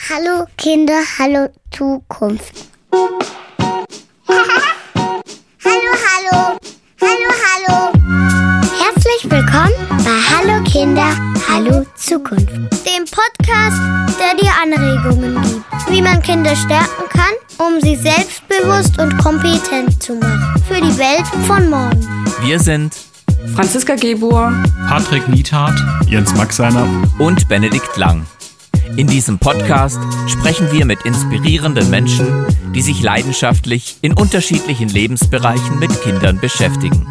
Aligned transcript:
Hallo 0.00 0.46
Kinder, 0.56 1.02
hallo 1.18 1.48
Zukunft. 1.72 2.54
hallo, 2.92 3.02
hallo, 5.64 6.58
hallo, 7.00 7.30
hallo. 7.44 7.92
Herzlich 8.78 9.30
willkommen 9.30 9.74
bei 10.04 10.16
Hallo 10.30 10.62
Kinder, 10.64 11.10
hallo 11.48 11.84
Zukunft. 11.96 12.48
Dem 12.48 13.04
Podcast, 13.04 13.80
der 14.18 14.36
dir 14.40 14.52
Anregungen 14.62 15.42
gibt, 15.42 15.90
wie 15.90 16.00
man 16.00 16.22
Kinder 16.22 16.54
stärken 16.56 17.08
kann, 17.10 17.34
um 17.58 17.80
sie 17.80 17.96
selbstbewusst 17.96 18.98
und 18.98 19.18
kompetent 19.18 20.00
zu 20.02 20.14
machen. 20.14 20.62
Für 20.68 20.80
die 20.80 20.96
Welt 20.98 21.26
von 21.46 21.68
morgen. 21.68 22.24
Wir 22.42 22.58
sind 22.58 22.94
Franziska 23.54 23.96
Gebur, 23.96 24.52
Patrick 24.88 25.28
Niethardt, 25.28 25.78
Jens 26.06 26.32
Maxeiner 26.36 26.86
und 27.18 27.48
Benedikt 27.48 27.96
Lang. 27.96 28.24
In 28.96 29.06
diesem 29.06 29.38
Podcast 29.38 29.98
sprechen 30.26 30.70
wir 30.72 30.84
mit 30.84 31.02
inspirierenden 31.02 31.90
Menschen, 31.90 32.26
die 32.74 32.82
sich 32.82 33.02
leidenschaftlich 33.02 33.96
in 34.02 34.12
unterschiedlichen 34.12 34.88
Lebensbereichen 34.88 35.78
mit 35.78 36.02
Kindern 36.02 36.38
beschäftigen. 36.38 37.06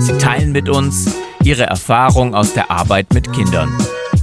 Sie 0.00 0.16
teilen 0.18 0.52
mit 0.52 0.68
uns 0.68 1.14
ihre 1.42 1.64
Erfahrung 1.64 2.34
aus 2.34 2.54
der 2.54 2.70
Arbeit 2.70 3.12
mit 3.12 3.32
Kindern 3.32 3.72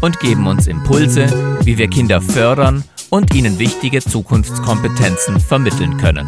und 0.01 0.19
geben 0.19 0.47
uns 0.47 0.67
Impulse, 0.67 1.27
wie 1.63 1.77
wir 1.77 1.87
Kinder 1.87 2.21
fördern 2.21 2.83
und 3.09 3.33
ihnen 3.35 3.59
wichtige 3.59 4.01
Zukunftskompetenzen 4.01 5.39
vermitteln 5.39 5.97
können. 5.97 6.27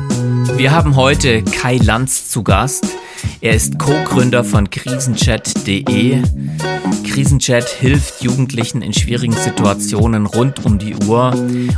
Wir 0.58 0.72
haben 0.72 0.96
heute 0.96 1.44
Kai 1.44 1.78
Lanz 1.78 2.30
zu 2.30 2.44
Gast. 2.44 2.86
Er 3.42 3.54
ist 3.54 3.78
Co-Gründer 3.80 4.44
von 4.44 4.70
krisenchat.de. 4.70 6.22
Krisenchat 7.04 7.68
hilft 7.68 8.24
Jugendlichen 8.24 8.82
in 8.82 8.94
schwierigen 8.94 9.34
Situationen 9.34 10.26
rund 10.26 10.66
um 10.66 10.80
die 10.80 10.96
Uhr 10.96 11.34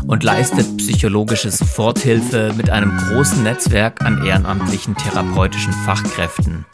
und 0.08 0.24
leistet 0.24 0.78
psychologische 0.78 1.52
Soforthilfe 1.52 2.54
mit 2.56 2.70
einem 2.70 2.96
großen 2.96 3.44
Netzwerk 3.44 4.02
an 4.04 4.26
ehrenamtlichen 4.26 4.96
therapeutischen 4.96 5.74
Fachkräften. 5.74 6.66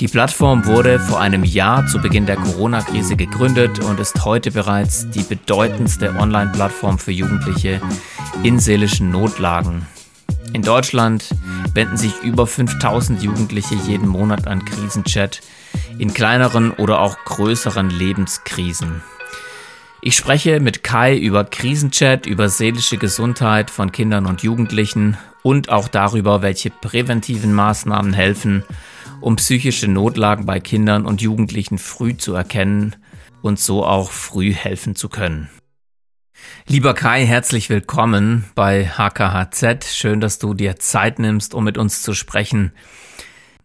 Die 0.00 0.08
Plattform 0.08 0.66
wurde 0.66 1.00
vor 1.00 1.20
einem 1.20 1.42
Jahr 1.42 1.86
zu 1.86 1.98
Beginn 1.98 2.26
der 2.26 2.36
Corona-Krise 2.36 3.16
gegründet 3.16 3.78
und 3.78 3.98
ist 3.98 4.26
heute 4.26 4.50
bereits 4.50 5.08
die 5.08 5.22
bedeutendste 5.22 6.14
Online-Plattform 6.16 6.98
für 6.98 7.12
Jugendliche 7.12 7.80
in 8.42 8.58
seelischen 8.58 9.10
Notlagen. 9.10 9.86
In 10.52 10.62
Deutschland 10.62 11.34
wenden 11.74 11.96
sich 11.96 12.12
über 12.22 12.46
5000 12.46 13.22
Jugendliche 13.22 13.74
jeden 13.86 14.08
Monat 14.08 14.46
an 14.46 14.64
Krisenchat 14.64 15.40
in 15.98 16.14
kleineren 16.14 16.70
oder 16.72 17.00
auch 17.00 17.16
größeren 17.24 17.90
Lebenskrisen. 17.90 19.02
Ich 20.02 20.16
spreche 20.16 20.60
mit 20.60 20.84
Kai 20.84 21.16
über 21.16 21.44
Krisenchat, 21.44 22.26
über 22.26 22.48
seelische 22.48 22.96
Gesundheit 22.96 23.70
von 23.70 23.92
Kindern 23.92 24.26
und 24.26 24.42
Jugendlichen 24.42 25.16
und 25.42 25.68
auch 25.68 25.88
darüber, 25.88 26.42
welche 26.42 26.70
präventiven 26.70 27.52
Maßnahmen 27.52 28.12
helfen, 28.12 28.64
um 29.20 29.36
psychische 29.36 29.88
Notlagen 29.88 30.46
bei 30.46 30.60
Kindern 30.60 31.06
und 31.06 31.22
Jugendlichen 31.22 31.78
früh 31.78 32.16
zu 32.16 32.34
erkennen 32.34 32.96
und 33.42 33.58
so 33.58 33.84
auch 33.84 34.10
früh 34.10 34.52
helfen 34.52 34.94
zu 34.94 35.08
können. 35.08 35.48
Lieber 36.66 36.94
Kai, 36.94 37.24
herzlich 37.24 37.70
willkommen 37.70 38.44
bei 38.54 38.86
HKHZ. 38.86 39.84
Schön, 39.84 40.20
dass 40.20 40.38
du 40.38 40.54
dir 40.54 40.76
Zeit 40.76 41.18
nimmst, 41.18 41.54
um 41.54 41.64
mit 41.64 41.78
uns 41.78 42.02
zu 42.02 42.14
sprechen. 42.14 42.72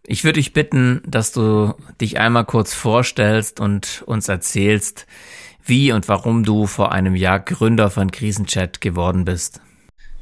Ich 0.04 0.24
würde 0.24 0.40
dich 0.40 0.52
bitten, 0.52 1.02
dass 1.06 1.32
du 1.32 1.74
dich 2.00 2.18
einmal 2.18 2.44
kurz 2.44 2.74
vorstellst 2.74 3.60
und 3.60 4.02
uns 4.06 4.28
erzählst, 4.28 5.06
wie 5.64 5.92
und 5.92 6.08
warum 6.08 6.44
du 6.44 6.66
vor 6.66 6.92
einem 6.92 7.14
Jahr 7.14 7.40
Gründer 7.40 7.90
von 7.90 8.10
Krisenchat 8.10 8.80
geworden 8.80 9.24
bist. 9.24 9.60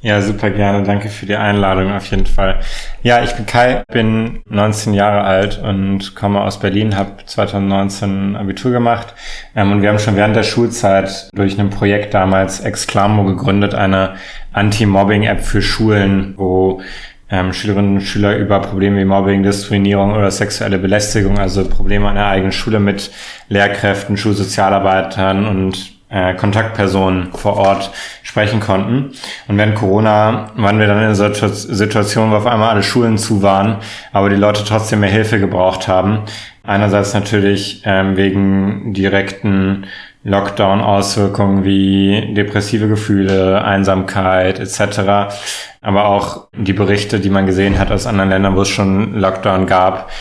Ja, 0.03 0.19
super 0.19 0.49
gerne. 0.49 0.83
Danke 0.83 1.09
für 1.09 1.27
die 1.27 1.35
Einladung 1.35 1.91
auf 1.91 2.07
jeden 2.07 2.25
Fall. 2.25 2.59
Ja, 3.03 3.23
ich 3.23 3.33
bin 3.33 3.45
Kai, 3.45 3.83
bin 3.87 4.41
19 4.49 4.95
Jahre 4.95 5.21
alt 5.21 5.61
und 5.63 6.15
komme 6.15 6.41
aus 6.41 6.59
Berlin, 6.59 6.97
habe 6.97 7.23
2019 7.23 8.35
Abitur 8.35 8.71
gemacht 8.71 9.13
ähm, 9.55 9.71
und 9.71 9.83
wir 9.83 9.89
haben 9.89 9.99
schon 9.99 10.15
während 10.15 10.35
der 10.35 10.41
Schulzeit 10.41 11.29
durch 11.33 11.59
ein 11.59 11.69
Projekt 11.69 12.15
damals 12.15 12.61
Exclamo 12.61 13.25
gegründet, 13.25 13.75
eine 13.75 14.15
Anti-Mobbing-App 14.53 15.41
für 15.41 15.61
Schulen, 15.61 16.33
wo 16.35 16.81
ähm, 17.29 17.53
Schülerinnen 17.53 17.97
und 17.97 18.01
Schüler 18.01 18.35
über 18.37 18.59
Probleme 18.59 18.99
wie 18.99 19.05
Mobbing, 19.05 19.43
Diskriminierung 19.43 20.13
oder 20.13 20.31
sexuelle 20.31 20.79
Belästigung, 20.79 21.37
also 21.37 21.63
Probleme 21.69 22.09
an 22.09 22.15
der 22.15 22.25
eigenen 22.25 22.51
Schule 22.51 22.79
mit 22.79 23.11
Lehrkräften, 23.49 24.17
Schulsozialarbeitern 24.17 25.47
und 25.47 26.00
äh, 26.11 26.33
Kontaktpersonen 26.35 27.31
vor 27.33 27.57
Ort 27.57 27.91
sprechen 28.21 28.59
konnten. 28.59 29.11
Und 29.47 29.57
während 29.57 29.75
Corona 29.75 30.51
waren 30.55 30.79
wir 30.79 30.87
dann 30.87 30.97
in 30.97 31.03
einer 31.05 31.15
Situation, 31.15 32.31
wo 32.31 32.35
auf 32.35 32.45
einmal 32.45 32.69
alle 32.69 32.83
Schulen 32.83 33.17
zu 33.17 33.41
waren, 33.41 33.77
aber 34.11 34.29
die 34.29 34.35
Leute 34.35 34.63
trotzdem 34.65 34.99
mehr 34.99 35.09
Hilfe 35.09 35.39
gebraucht 35.39 35.87
haben. 35.87 36.23
Einerseits 36.63 37.13
natürlich 37.13 37.81
ähm, 37.85 38.17
wegen 38.17 38.93
direkten 38.93 39.85
Lockdown-Auswirkungen 40.23 41.63
wie 41.63 42.33
depressive 42.35 42.87
Gefühle, 42.87 43.63
Einsamkeit 43.63 44.59
etc. 44.59 45.33
Aber 45.81 46.05
auch 46.05 46.49
die 46.55 46.73
Berichte, 46.73 47.19
die 47.19 47.31
man 47.31 47.47
gesehen 47.47 47.79
hat 47.79 47.91
aus 47.91 48.05
anderen 48.05 48.29
Ländern, 48.29 48.55
wo 48.55 48.61
es 48.61 48.69
schon 48.69 49.15
Lockdown 49.15 49.65
gab, 49.65 50.11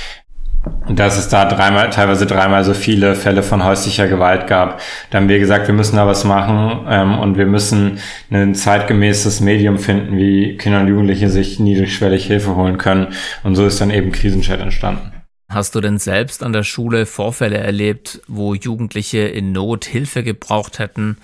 dass 0.89 1.19
es 1.19 1.29
da 1.29 1.45
dreimal, 1.45 1.91
teilweise 1.91 2.27
dreimal 2.27 2.65
so 2.65 2.75
viele 2.75 3.15
Fälle 3.15 3.43
von 3.43 3.65
häuslicher 3.65 4.09
Gewalt 4.09 4.47
gab. 4.47 4.81
Da 5.11 5.19
haben 5.19 5.29
wir 5.29 5.39
gesagt, 5.39 5.67
wir 5.67 5.75
müssen 5.75 5.97
da 5.97 6.07
was 6.07 6.25
machen 6.25 6.87
ähm, 6.89 7.19
und 7.19 7.39
wir 7.39 7.47
müssen 7.47 7.99
ein 8.31 8.55
zeitgemäßes 8.55 9.41
Medium 9.41 9.79
finden, 9.79 10.17
wie 10.17 10.57
Kinder 10.57 10.81
und 10.81 10.89
Jugendliche 10.89 11.31
sich 11.31 11.59
niedrigschwellig 11.61 12.27
Hilfe 12.27 12.57
holen 12.57 12.79
können. 12.79 13.09
Und 13.43 13.55
so 13.55 13.67
ist 13.67 13.81
dann 13.81 13.91
eben 13.91 14.13
Krisenchat 14.13 14.61
entstanden. 14.61 15.13
Hast 15.49 15.75
du 15.75 15.81
denn 15.81 15.99
selbst 15.99 16.43
an 16.43 16.53
der 16.53 16.63
Schule 16.63 17.07
Vorfälle 17.07 17.59
erlebt, 17.59 18.21
wo 18.29 18.55
Jugendliche 18.55 19.21
in 19.21 19.53
Not 19.53 19.85
Hilfe 19.85 20.23
gebraucht 20.23 20.79
hätten, 20.79 21.17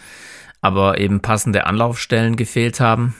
aber 0.61 0.99
eben 0.99 1.21
passende 1.21 1.67
Anlaufstellen 1.67 2.37
gefehlt 2.37 2.81
haben? 2.81 3.15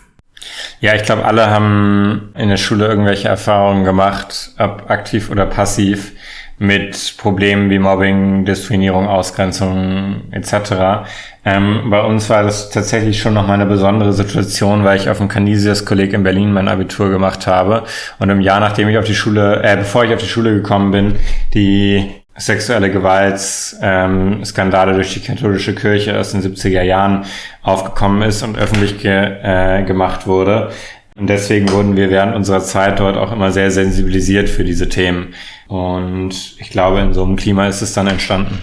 Ja, 0.81 0.95
ich 0.95 1.03
glaube, 1.03 1.25
alle 1.25 1.51
haben 1.51 2.33
in 2.37 2.49
der 2.49 2.57
Schule 2.57 2.87
irgendwelche 2.87 3.29
Erfahrungen 3.29 3.85
gemacht, 3.85 4.53
ob 4.59 4.91
aktiv 4.91 5.31
oder 5.31 5.47
passiv, 5.47 6.13
mit 6.59 7.17
Problemen 7.19 7.69
wie 7.69 7.79
Mobbing, 7.79 8.45
Diskriminierung, 8.47 9.07
Ausgrenzung 9.07 10.23
etc. 10.31 11.07
Ähm, 11.45 11.91
bei 11.91 12.01
uns 12.03 12.31
war 12.31 12.45
das 12.45 12.71
tatsächlich 12.71 13.21
schon 13.21 13.35
noch 13.35 13.47
mal 13.47 13.55
eine 13.55 13.67
besondere 13.67 14.13
Situation, 14.13 14.83
weil 14.83 14.99
ich 14.99 15.11
auf 15.11 15.19
dem 15.19 15.29
Canisius-Kolleg 15.29 16.15
in 16.15 16.23
Berlin 16.23 16.53
mein 16.53 16.69
Abitur 16.69 17.11
gemacht 17.11 17.47
habe 17.47 17.85
und 18.19 18.31
im 18.31 18.41
Jahr, 18.41 18.61
nachdem 18.61 18.89
ich 18.89 18.97
auf 18.97 19.05
die 19.05 19.15
Schule, 19.15 19.63
äh, 19.63 19.77
bevor 19.77 20.05
ich 20.05 20.15
auf 20.15 20.21
die 20.21 20.29
Schule 20.29 20.55
gekommen 20.55 20.93
bin, 20.93 21.17
die 21.53 22.11
sexuelle 22.39 22.91
Gewaltskandale 22.91 24.91
ähm, 24.91 24.97
durch 24.97 25.15
die 25.15 25.21
katholische 25.21 25.75
Kirche 25.75 26.19
aus 26.19 26.33
den 26.33 26.43
70er 26.43 26.83
Jahren 26.83 27.25
aufgekommen 27.63 28.23
ist 28.23 28.43
und 28.43 28.59
öffentlich 28.59 28.99
ge, 28.99 29.39
äh, 29.43 29.85
gemacht 29.85 30.27
wurde. 30.27 30.71
Und 31.17 31.29
deswegen 31.29 31.71
wurden 31.71 31.97
wir 31.97 32.11
während 32.11 32.37
unserer 32.37 32.61
Zeit 32.61 33.01
dort 33.01 33.17
auch 33.17 33.33
immer 33.33 33.51
sehr 33.51 33.71
sensibilisiert 33.71 34.51
für 34.51 34.65
diese 34.65 34.89
Themen. 34.89 35.35
Und 35.67 36.57
ich 36.59 36.71
glaube, 36.71 37.01
in 37.01 37.15
so 37.15 37.25
einem 37.25 37.37
Klima 37.37 37.69
ist 37.69 37.81
es 37.81 37.95
dann 37.95 38.07
entstanden. 38.07 38.59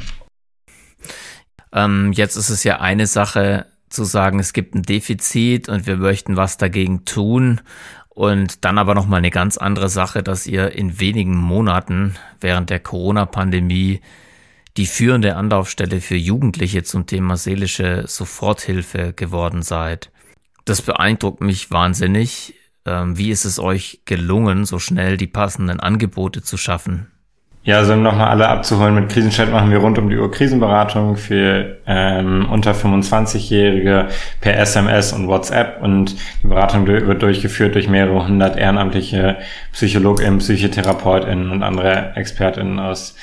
Ähm, 1.73 2.11
jetzt 2.13 2.35
ist 2.35 2.49
es 2.49 2.63
ja 2.63 2.79
eine 2.79 3.07
Sache 3.07 3.65
zu 3.89 4.03
sagen, 4.03 4.39
es 4.39 4.53
gibt 4.53 4.75
ein 4.75 4.83
Defizit 4.83 5.67
und 5.67 5.87
wir 5.87 5.97
möchten 5.97 6.37
was 6.37 6.57
dagegen 6.57 7.05
tun. 7.05 7.61
Und 8.13 8.63
dann 8.63 8.77
aber 8.77 8.93
nochmal 8.93 9.19
eine 9.19 9.31
ganz 9.31 9.57
andere 9.57 9.89
Sache, 9.89 10.21
dass 10.21 10.45
ihr 10.45 10.73
in 10.73 10.99
wenigen 10.99 11.35
Monaten 11.35 12.15
während 12.39 12.69
der 12.69 12.79
Corona-Pandemie 12.79 14.01
die 14.77 14.85
führende 14.85 15.35
Anlaufstelle 15.35 16.01
für 16.01 16.15
Jugendliche 16.15 16.83
zum 16.83 17.05
Thema 17.05 17.37
seelische 17.37 18.05
Soforthilfe 18.07 19.13
geworden 19.13 19.61
seid. 19.61 20.11
Das 20.65 20.81
beeindruckt 20.81 21.41
mich 21.41 21.71
wahnsinnig. 21.71 22.55
Ähm, 22.85 23.17
wie 23.17 23.29
ist 23.29 23.45
es 23.45 23.59
euch 23.59 24.01
gelungen, 24.05 24.65
so 24.65 24.79
schnell 24.79 25.17
die 25.17 25.27
passenden 25.27 25.79
Angebote 25.79 26.41
zu 26.41 26.57
schaffen? 26.57 27.12
Ja, 27.65 27.77
also 27.77 27.93
um 27.93 28.03
nochmal 28.03 28.27
alle 28.27 28.49
abzuholen, 28.49 28.93
mit 28.93 29.09
Krisenchat 29.09 29.49
machen 29.49 29.71
wir 29.71 29.77
rund 29.77 29.97
um 29.97 30.09
die 30.09 30.17
Uhr 30.17 30.29
Krisenberatung 30.29 31.15
für 31.15 31.77
ähm, 31.87 32.49
unter 32.51 32.73
25-Jährige 32.73 34.09
per 34.41 34.57
SMS 34.57 35.13
und 35.13 35.29
WhatsApp 35.29 35.81
und 35.81 36.13
die 36.43 36.47
Beratung 36.47 36.85
wird 36.85 37.21
durchgeführt 37.21 37.75
durch 37.75 37.87
mehrere 37.87 38.27
hundert 38.27 38.57
ehrenamtliche 38.57 39.37
PsychologInnen, 39.71 40.39
PsychotherapeutInnen 40.39 41.51
und 41.51 41.63
andere 41.63 42.11
ExpertInnen 42.15 42.79
aus, 42.79 43.15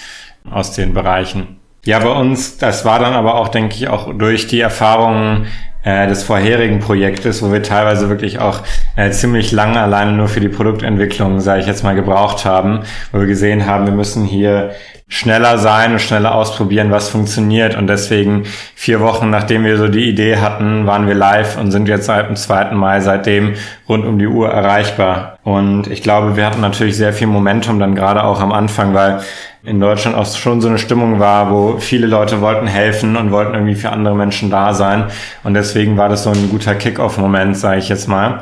aus 0.51 0.73
den 0.73 0.95
Bereichen. 0.95 1.59
Ja, 1.85 1.99
bei 1.99 2.11
uns, 2.11 2.57
das 2.57 2.87
war 2.87 2.99
dann 2.99 3.13
aber 3.13 3.35
auch, 3.35 3.49
denke 3.49 3.75
ich, 3.75 3.89
auch 3.89 4.17
durch 4.17 4.47
die 4.47 4.61
Erfahrungen 4.61 5.49
äh, 5.83 6.07
des 6.07 6.23
vorherigen 6.23 6.81
Projektes, 6.81 7.43
wo 7.43 7.53
wir 7.53 7.63
teilweise 7.63 8.09
wirklich 8.09 8.39
auch 8.39 8.61
äh, 8.97 9.11
ziemlich 9.11 9.53
lange 9.53 9.81
alleine 9.81 10.13
nur 10.13 10.29
für 10.29 10.41
die 10.41 10.49
Produktentwicklung, 10.49 11.41
sage 11.41 11.61
ich 11.61 11.67
jetzt 11.67 11.85
mal, 11.85 11.95
gebraucht 11.95 12.45
haben, 12.45 12.81
wo 13.13 13.21
wir 13.21 13.27
gesehen 13.27 13.67
haben, 13.67 13.87
wir 13.87 13.95
müssen 13.95 14.25
hier 14.25 14.73
schneller 15.11 15.59
sein 15.59 15.93
und 15.93 15.99
schneller 16.01 16.35
ausprobieren, 16.35 16.93
was 16.93 17.09
funktioniert. 17.09 17.77
Und 17.77 17.89
deswegen 17.89 18.45
vier 18.77 19.01
Wochen, 19.01 19.29
nachdem 19.29 19.65
wir 19.65 19.77
so 19.77 19.89
die 19.89 20.09
Idee 20.09 20.37
hatten, 20.37 20.87
waren 20.87 21.09
wir 21.09 21.15
live 21.15 21.59
und 21.59 21.73
sind 21.73 21.89
jetzt 21.89 22.07
seit 22.07 22.29
dem 22.29 22.37
2. 22.37 22.71
Mai 22.73 23.01
seitdem 23.01 23.55
rund 23.89 24.07
um 24.07 24.19
die 24.19 24.29
Uhr 24.29 24.49
erreichbar. 24.51 25.39
Und 25.43 25.89
ich 25.89 26.03
glaube, 26.03 26.37
wir 26.37 26.47
hatten 26.47 26.61
natürlich 26.61 26.97
sehr 26.97 27.13
viel 27.13 27.27
Momentum 27.27 27.81
dann 27.81 27.97
gerade 27.97 28.23
auch 28.23 28.41
am 28.41 28.53
Anfang, 28.53 28.95
weil 28.95 29.21
in 29.63 29.79
Deutschland 29.79 30.17
auch 30.17 30.27
schon 30.27 30.61
so 30.61 30.69
eine 30.69 30.79
Stimmung 30.79 31.19
war, 31.21 31.51
wo 31.51 31.79
viele 31.79 32.07
Leute 32.07 32.41
wollten 32.41 32.67
helfen 32.67 33.17
und 33.17 33.31
wollten 33.31 33.55
irgendwie 33.55 33.75
für 33.75 33.91
andere 33.91 34.15
Menschen 34.15 34.51
da 34.51 34.73
sein. 34.73 35.05
Und 35.45 35.55
deswegen 35.55 35.97
war 35.97 36.09
das 36.09 36.23
so 36.23 36.31
ein 36.31 36.49
guter 36.51 36.75
Kick-off-Moment, 36.75 37.57
sage 37.57 37.79
ich 37.79 37.89
jetzt 37.89 38.09
mal. 38.09 38.41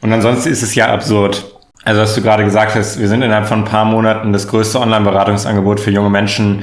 Und 0.00 0.12
ansonsten 0.12 0.50
ist 0.50 0.62
es 0.62 0.74
ja 0.74 0.92
absurd. 0.92 1.44
Also, 1.84 2.02
was 2.02 2.14
du 2.14 2.22
gerade 2.22 2.44
gesagt 2.44 2.74
hast, 2.74 3.00
wir 3.00 3.08
sind 3.08 3.22
innerhalb 3.22 3.46
von 3.46 3.60
ein 3.60 3.64
paar 3.64 3.84
Monaten 3.84 4.32
das 4.32 4.48
größte 4.48 4.78
Online-Beratungsangebot 4.80 5.80
für 5.80 5.90
junge 5.90 6.10
Menschen 6.10 6.62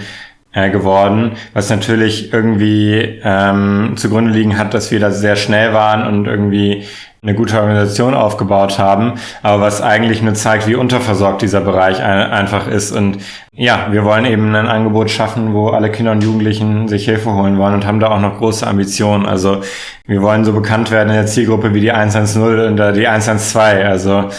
äh, 0.53 0.69
geworden, 0.69 1.33
was 1.53 1.69
natürlich 1.69 2.31
irgendwie 2.31 3.19
ähm, 3.23 3.93
zugrunde 3.95 4.31
liegen 4.31 4.57
hat, 4.57 4.73
dass 4.73 4.91
wir 4.91 4.99
da 4.99 5.11
sehr 5.11 5.35
schnell 5.35 5.73
waren 5.73 6.07
und 6.07 6.27
irgendwie 6.27 6.85
eine 7.21 7.35
gute 7.35 7.59
Organisation 7.59 8.13
aufgebaut 8.13 8.79
haben, 8.79 9.13
aber 9.43 9.61
was 9.61 9.81
eigentlich 9.81 10.21
nur 10.21 10.33
zeigt, 10.33 10.67
wie 10.67 10.75
unterversorgt 10.75 11.41
dieser 11.41 11.61
Bereich 11.61 12.01
ein, 12.01 12.31
einfach 12.31 12.67
ist. 12.67 12.91
Und 12.91 13.17
ja, 13.59 13.87
wir 13.91 14.05
wollen 14.05 14.25
eben 14.25 14.55
ein 14.55 14.67
Angebot 14.67 15.09
schaffen, 15.09 15.51
wo 15.55 15.69
alle 15.69 15.89
Kinder 15.89 16.11
und 16.11 16.23
Jugendlichen 16.23 16.87
sich 16.87 17.05
Hilfe 17.05 17.33
holen 17.33 17.57
wollen 17.57 17.73
und 17.73 17.87
haben 17.87 17.99
da 17.99 18.11
auch 18.11 18.19
noch 18.19 18.37
große 18.37 18.65
Ambitionen. 18.67 19.25
Also 19.25 19.61
wir 20.05 20.21
wollen 20.21 20.45
so 20.45 20.53
bekannt 20.53 20.91
werden 20.91 21.09
in 21.09 21.15
der 21.15 21.25
Zielgruppe 21.25 21.73
wie 21.73 21.81
die 21.81 21.91
110 21.91 22.59
und 22.59 22.77
die 22.95 23.07
112. 23.07 23.83
Also 23.83 24.29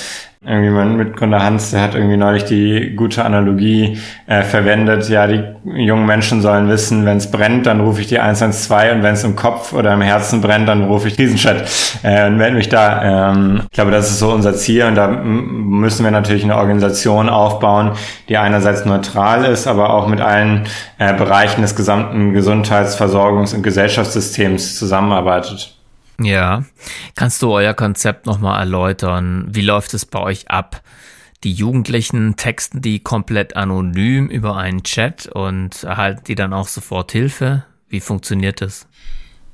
irgendwie 0.48 0.70
mein 0.70 0.96
Mitgründer 0.96 1.42
Hans, 1.42 1.72
der 1.72 1.82
hat 1.82 1.94
irgendwie 1.94 2.16
neulich 2.16 2.44
die 2.44 2.94
gute 2.96 3.24
Analogie 3.24 3.98
äh, 4.26 4.42
verwendet. 4.42 5.08
Ja, 5.08 5.26
die 5.26 5.44
jungen 5.64 6.06
Menschen 6.06 6.40
sollen 6.40 6.68
wissen, 6.68 7.04
wenn 7.04 7.18
es 7.18 7.30
brennt, 7.30 7.66
dann 7.66 7.80
rufe 7.80 8.00
ich 8.00 8.06
die 8.06 8.18
112 8.18 8.94
und 8.94 9.02
wenn 9.02 9.14
es 9.14 9.24
im 9.24 9.36
Kopf 9.36 9.74
oder 9.74 9.92
im 9.92 10.00
Herzen 10.00 10.40
brennt, 10.40 10.68
dann 10.68 10.84
rufe 10.84 11.08
ich 11.08 11.16
Krisenchat 11.16 11.64
äh, 12.02 12.26
und 12.26 12.38
melde 12.38 12.56
mich 12.56 12.68
da. 12.68 13.30
Ähm, 13.30 13.60
ich 13.64 13.70
glaube, 13.70 13.90
das 13.90 14.10
ist 14.10 14.18
so 14.18 14.32
unser 14.32 14.54
Ziel 14.54 14.84
und 14.84 14.94
da 14.94 15.08
müssen 15.08 16.04
wir 16.04 16.10
natürlich 16.10 16.44
eine 16.44 16.56
Organisation 16.56 17.28
aufbauen, 17.28 17.92
die 18.28 18.38
einerseits 18.38 18.84
neutral 18.86 19.44
ist, 19.44 19.66
aber 19.66 19.90
auch 19.90 20.06
mit 20.08 20.20
allen 20.20 20.64
äh, 20.98 21.12
Bereichen 21.12 21.60
des 21.60 21.76
gesamten 21.76 22.34
Gesundheitsversorgungs- 22.34 23.54
und 23.54 23.62
Gesellschaftssystems 23.62 24.78
zusammenarbeitet. 24.78 25.77
Ja. 26.20 26.64
Kannst 27.14 27.42
du 27.42 27.52
euer 27.52 27.74
Konzept 27.74 28.26
nochmal 28.26 28.60
erläutern? 28.60 29.46
Wie 29.50 29.62
läuft 29.62 29.94
es 29.94 30.04
bei 30.04 30.20
euch 30.20 30.50
ab? 30.50 30.82
Die 31.44 31.52
Jugendlichen 31.52 32.34
texten 32.34 32.82
die 32.82 32.98
komplett 32.98 33.54
anonym 33.54 34.28
über 34.28 34.56
einen 34.56 34.82
Chat 34.82 35.26
und 35.26 35.84
erhalten 35.84 36.22
die 36.26 36.34
dann 36.34 36.52
auch 36.52 36.66
sofort 36.66 37.12
Hilfe? 37.12 37.64
Wie 37.88 38.00
funktioniert 38.00 38.60
das? 38.60 38.88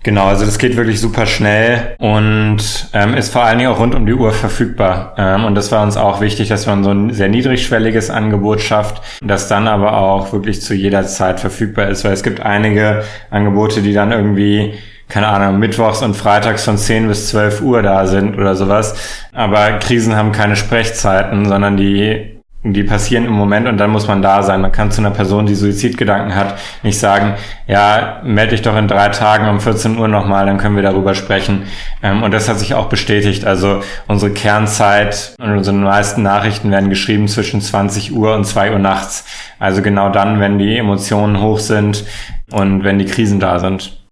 Genau, 0.03 0.27
also 0.27 0.45
das 0.45 0.59
geht 0.59 0.77
wirklich 0.77 1.01
super 1.01 1.25
schnell 1.25 1.97
und 1.99 2.59
ähm, 2.93 3.15
ist 3.15 3.33
vor 3.33 3.43
allen 3.43 3.59
Dingen 3.59 3.71
auch 3.71 3.81
rund 3.81 3.95
um 3.95 4.05
die 4.05 4.13
Uhr 4.13 4.33
verfügbar. 4.33 5.15
Ähm, 5.17 5.47
und 5.47 5.55
das 5.55 5.73
war 5.73 5.83
uns 5.83 5.97
auch 5.97 6.21
wichtig, 6.21 6.49
dass 6.49 6.67
man 6.67 6.85
so 6.85 6.91
ein 6.91 7.11
sehr 7.11 7.29
niedrigschwelliges 7.29 8.11
Angebot 8.11 8.61
schafft, 8.61 9.03
das 9.23 9.49
dann 9.49 9.67
aber 9.67 9.97
auch 9.97 10.31
wirklich 10.35 10.61
zu 10.61 10.75
jeder 10.75 11.07
Zeit 11.07 11.41
verfügbar 11.41 11.89
ist, 11.89 12.05
weil 12.05 12.13
es 12.13 12.23
gibt 12.23 12.41
einige 12.41 13.03
Angebote, 13.31 13.81
die 13.81 13.95
dann 13.95 14.13
irgendwie 14.13 14.75
keine 15.09 15.29
Ahnung, 15.29 15.59
mittwochs 15.59 16.03
und 16.03 16.17
freitags 16.17 16.65
von 16.65 16.79
10 16.79 17.09
bis 17.09 17.29
12 17.29 17.61
Uhr 17.61 17.83
da 17.83 18.07
sind 18.07 18.37
oder 18.37 18.57
sowas. 18.57 18.95
Aber 19.33 19.73
Krisen 19.79 20.17
haben 20.17 20.33
keine 20.33 20.57
Sprechzeiten, 20.57 21.47
sondern 21.47 21.77
die, 21.77 22.41
die 22.63 22.83
passieren 22.85 23.27
im 23.27 23.33
Moment 23.33 23.69
und 23.69 23.77
dann 23.77 23.91
muss 23.91 24.09
man 24.09 24.23
da 24.23 24.43
sein. 24.43 24.63
Man 24.63 24.73
kann 24.73 24.91
zu 24.91 25.03
einer 25.03 25.11
Person, 25.11 25.45
die 25.45 25.55
Suizidgedanken 25.55 26.35
hat, 26.35 26.59
nicht 26.83 26.99
sagen, 26.99 27.35
ja, 27.67 28.23
melde 28.25 28.53
dich 28.53 28.63
doch 28.63 28.77
in 28.77 28.89
drei 28.89 29.11
Tagen 29.11 29.49
um 29.49 29.61
14 29.61 29.99
Uhr 29.99 30.09
nochmal, 30.09 30.47
dann 30.47 30.57
können 30.57 30.75
wir 30.75 30.83
darüber 30.83 31.15
sprechen. 31.15 31.65
Ähm, 32.03 32.23
und 32.23 32.33
das 32.33 32.49
hat 32.49 32.59
sich 32.59 32.75
auch 32.75 32.89
bestätigt. 32.89 33.45
Also 33.45 33.83
unsere 34.09 34.33
Kernzeit 34.33 35.35
und 35.39 35.59
unsere 35.59 35.77
meisten 35.77 36.23
Nachrichten 36.23 36.71
werden 36.71 36.89
geschrieben 36.89 37.29
zwischen 37.29 37.61
20 37.61 38.17
Uhr 38.17 38.35
und 38.35 38.47
2 38.47 38.73
Uhr 38.73 38.79
nachts. 38.79 39.27
Also 39.59 39.83
genau 39.83 40.09
dann, 40.09 40.41
wenn 40.41 40.59
die 40.59 40.79
Emotionen 40.79 41.43
hoch 41.43 41.59
sind 41.59 42.05
und 42.51 42.85
wenn 42.85 42.99
die 42.99 43.07
Krisen 43.07 43.39
da 43.39 43.59
sind 43.59 44.04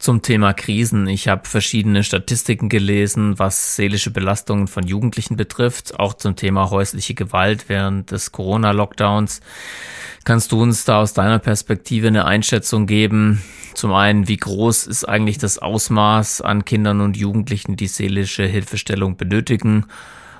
zum 0.00 0.22
Thema 0.22 0.54
Krisen. 0.54 1.06
Ich 1.06 1.28
habe 1.28 1.46
verschiedene 1.46 2.02
Statistiken 2.02 2.68
gelesen, 2.70 3.38
was 3.38 3.76
seelische 3.76 4.10
Belastungen 4.10 4.66
von 4.66 4.86
Jugendlichen 4.86 5.36
betrifft, 5.36 6.00
auch 6.00 6.14
zum 6.14 6.36
Thema 6.36 6.70
häusliche 6.70 7.14
Gewalt 7.14 7.68
während 7.68 8.10
des 8.10 8.32
Corona-Lockdowns. 8.32 9.42
Kannst 10.24 10.52
du 10.52 10.62
uns 10.62 10.84
da 10.84 11.00
aus 11.00 11.12
deiner 11.12 11.38
Perspektive 11.38 12.08
eine 12.08 12.24
Einschätzung 12.24 12.86
geben? 12.86 13.42
Zum 13.74 13.92
einen, 13.92 14.26
wie 14.26 14.38
groß 14.38 14.86
ist 14.86 15.04
eigentlich 15.04 15.38
das 15.38 15.58
Ausmaß 15.58 16.40
an 16.40 16.64
Kindern 16.64 17.02
und 17.02 17.16
Jugendlichen, 17.16 17.76
die 17.76 17.86
seelische 17.86 18.44
Hilfestellung 18.44 19.18
benötigen? 19.18 19.84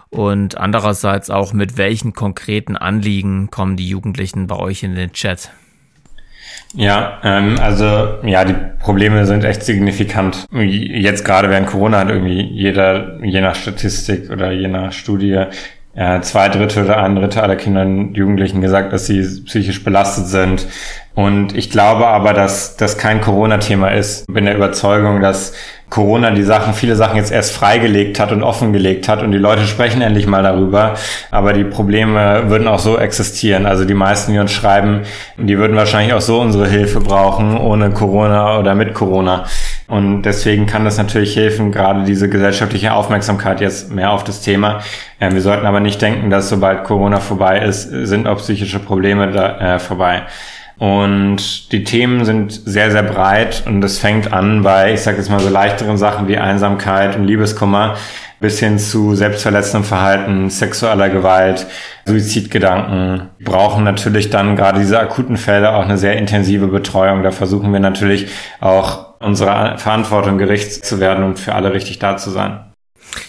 Und 0.08 0.56
andererseits 0.56 1.30
auch, 1.30 1.52
mit 1.52 1.76
welchen 1.76 2.14
konkreten 2.14 2.76
Anliegen 2.76 3.50
kommen 3.50 3.76
die 3.76 3.88
Jugendlichen 3.88 4.46
bei 4.46 4.56
euch 4.56 4.82
in 4.82 4.94
den 4.94 5.12
Chat? 5.12 5.50
Ja, 6.74 7.18
ähm, 7.24 7.58
also 7.60 8.18
ja, 8.22 8.44
die 8.44 8.54
Probleme 8.78 9.26
sind 9.26 9.44
echt 9.44 9.64
signifikant. 9.64 10.46
Jetzt 10.52 11.24
gerade 11.24 11.50
während 11.50 11.66
Corona 11.66 11.98
hat 12.00 12.10
irgendwie 12.10 12.42
jeder, 12.42 13.18
je 13.24 13.40
nach 13.40 13.56
Statistik 13.56 14.30
oder 14.30 14.52
je 14.52 14.68
nach 14.68 14.92
Studie, 14.92 15.46
ja, 15.96 16.22
zwei 16.22 16.48
Drittel 16.48 16.84
oder 16.84 17.02
ein 17.02 17.16
Drittel 17.16 17.42
aller 17.42 17.56
Kinder 17.56 17.82
und 17.82 18.14
Jugendlichen 18.14 18.60
gesagt, 18.60 18.92
dass 18.92 19.06
sie 19.06 19.42
psychisch 19.44 19.82
belastet 19.82 20.28
sind. 20.28 20.66
Und 21.14 21.56
ich 21.56 21.70
glaube 21.70 22.06
aber, 22.06 22.32
dass 22.32 22.76
das 22.76 22.96
kein 22.96 23.20
Corona-Thema 23.20 23.88
ist. 23.88 24.24
Ich 24.28 24.34
bin 24.34 24.44
der 24.44 24.54
Überzeugung, 24.54 25.20
dass 25.20 25.52
Corona 25.90 26.30
die 26.30 26.44
Sachen, 26.44 26.72
viele 26.72 26.94
Sachen 26.94 27.16
jetzt 27.16 27.32
erst 27.32 27.52
freigelegt 27.52 28.20
hat 28.20 28.30
und 28.30 28.44
offengelegt 28.44 29.08
hat 29.08 29.24
und 29.24 29.32
die 29.32 29.38
Leute 29.38 29.66
sprechen 29.66 30.00
endlich 30.02 30.28
mal 30.28 30.44
darüber. 30.44 30.94
Aber 31.32 31.52
die 31.52 31.64
Probleme 31.64 32.44
würden 32.46 32.68
auch 32.68 32.78
so 32.78 32.96
existieren. 32.96 33.66
Also 33.66 33.84
die 33.84 33.94
meisten, 33.94 34.32
die 34.32 34.38
uns 34.38 34.52
schreiben, 34.52 35.00
die 35.36 35.58
würden 35.58 35.76
wahrscheinlich 35.76 36.14
auch 36.14 36.20
so 36.20 36.40
unsere 36.40 36.68
Hilfe 36.68 37.00
brauchen, 37.00 37.58
ohne 37.58 37.90
Corona 37.90 38.58
oder 38.60 38.76
mit 38.76 38.94
Corona. 38.94 39.46
Und 39.88 40.22
deswegen 40.22 40.66
kann 40.66 40.84
das 40.84 40.96
natürlich 40.96 41.34
helfen, 41.34 41.72
gerade 41.72 42.04
diese 42.04 42.28
gesellschaftliche 42.28 42.94
Aufmerksamkeit 42.94 43.60
jetzt 43.60 43.90
mehr 43.90 44.12
auf 44.12 44.22
das 44.22 44.40
Thema. 44.40 44.82
wir 45.18 45.40
sollten 45.40 45.66
aber 45.66 45.80
nicht 45.80 46.00
denken, 46.00 46.30
dass 46.30 46.48
sobald 46.48 46.84
Corona 46.84 47.18
vorbei 47.18 47.58
ist, 47.58 47.90
sind 47.90 48.28
auch 48.28 48.38
psychische 48.38 48.78
Probleme 48.78 49.32
da, 49.32 49.74
äh, 49.74 49.78
vorbei. 49.80 50.22
Und 50.80 51.72
die 51.72 51.84
Themen 51.84 52.24
sind 52.24 52.52
sehr, 52.52 52.90
sehr 52.90 53.02
breit 53.02 53.64
und 53.66 53.84
es 53.84 53.98
fängt 53.98 54.32
an 54.32 54.62
bei, 54.62 54.94
ich 54.94 55.02
sage 55.02 55.18
jetzt 55.18 55.28
mal 55.28 55.38
so 55.38 55.50
leichteren 55.50 55.98
Sachen 55.98 56.26
wie 56.26 56.38
Einsamkeit 56.38 57.16
und 57.16 57.24
Liebeskummer 57.24 57.96
bis 58.40 58.60
hin 58.60 58.78
zu 58.78 59.14
selbstverletzendem 59.14 59.86
Verhalten, 59.86 60.48
sexueller 60.48 61.10
Gewalt, 61.10 61.66
Suizidgedanken, 62.06 63.28
brauchen 63.44 63.84
natürlich 63.84 64.30
dann 64.30 64.56
gerade 64.56 64.80
diese 64.80 64.98
akuten 64.98 65.36
Fälle 65.36 65.74
auch 65.74 65.84
eine 65.84 65.98
sehr 65.98 66.16
intensive 66.16 66.68
Betreuung. 66.68 67.22
Da 67.22 67.30
versuchen 67.30 67.74
wir 67.74 67.80
natürlich 67.80 68.28
auch 68.60 69.20
unserer 69.20 69.76
Verantwortung 69.76 70.38
gerecht 70.38 70.86
zu 70.86 70.98
werden 70.98 71.24
und 71.24 71.38
für 71.38 71.54
alle 71.54 71.74
richtig 71.74 71.98
da 71.98 72.16
zu 72.16 72.30
sein. 72.30 72.69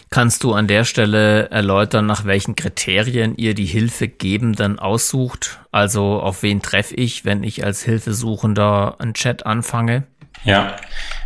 Kannst 0.10 0.44
du 0.44 0.54
an 0.54 0.68
der 0.68 0.84
Stelle 0.84 1.50
erläutern, 1.50 2.06
nach 2.06 2.26
welchen 2.26 2.56
Kriterien 2.56 3.36
ihr 3.38 3.54
die 3.54 3.66
Hilfegebenden 3.66 4.80
aussucht? 4.80 5.60
Also 5.72 6.20
auf 6.20 6.44
wen 6.44 6.62
treffe 6.62 6.96
ich, 6.96 7.26
wenn 7.26 7.44
ich 7.44 7.64
als 7.64 7.84
Hilfesuchender 7.84 8.96
einen 9.00 9.14
Chat 9.14 9.46
anfange? 9.46 10.04
Ja, 10.44 10.76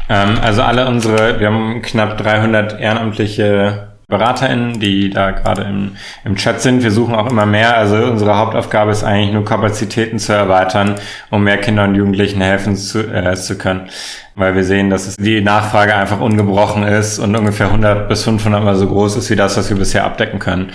ähm, 0.10 0.38
also 0.42 0.62
alle 0.62 0.88
unsere, 0.88 1.40
wir 1.40 1.48
haben 1.48 1.82
knapp 1.82 2.18
300 2.18 2.80
ehrenamtliche 2.80 3.95
BeraterInnen, 4.08 4.80
die 4.80 5.10
da 5.10 5.32
gerade 5.32 5.64
im, 5.64 5.96
im 6.24 6.36
Chat 6.36 6.62
sind. 6.62 6.84
Wir 6.84 6.92
suchen 6.92 7.16
auch 7.16 7.30
immer 7.30 7.46
mehr. 7.46 7.78
Also 7.78 7.96
unsere 7.96 8.38
Hauptaufgabe 8.38 8.92
ist 8.92 9.04
eigentlich 9.04 9.34
nur 9.34 9.46
Kapazitäten 9.46 10.20
zu 10.20 10.34
erweitern, 10.34 10.96
um 11.32 11.44
mehr 11.44 11.58
Kindern 11.58 11.90
und 11.90 11.96
Jugendlichen 11.96 12.42
helfen 12.42 12.76
zu, 12.76 13.00
äh, 13.00 13.36
zu 13.36 13.58
können. 13.58 13.90
Weil 14.36 14.56
wir 14.56 14.64
sehen, 14.64 14.90
dass 14.90 15.08
es 15.08 15.16
die 15.16 15.42
Nachfrage 15.42 15.96
einfach 15.96 16.20
ungebrochen 16.20 16.84
ist 16.84 17.20
und 17.20 17.36
ungefähr 17.36 17.68
100 17.68 18.08
bis 18.10 18.24
500 18.24 18.64
mal 18.64 18.76
so 18.76 18.88
groß 18.88 19.16
ist 19.16 19.30
wie 19.30 19.36
das, 19.36 19.58
was 19.58 19.70
wir 19.70 19.78
bisher 19.78 20.06
abdecken 20.06 20.40
können. 20.40 20.72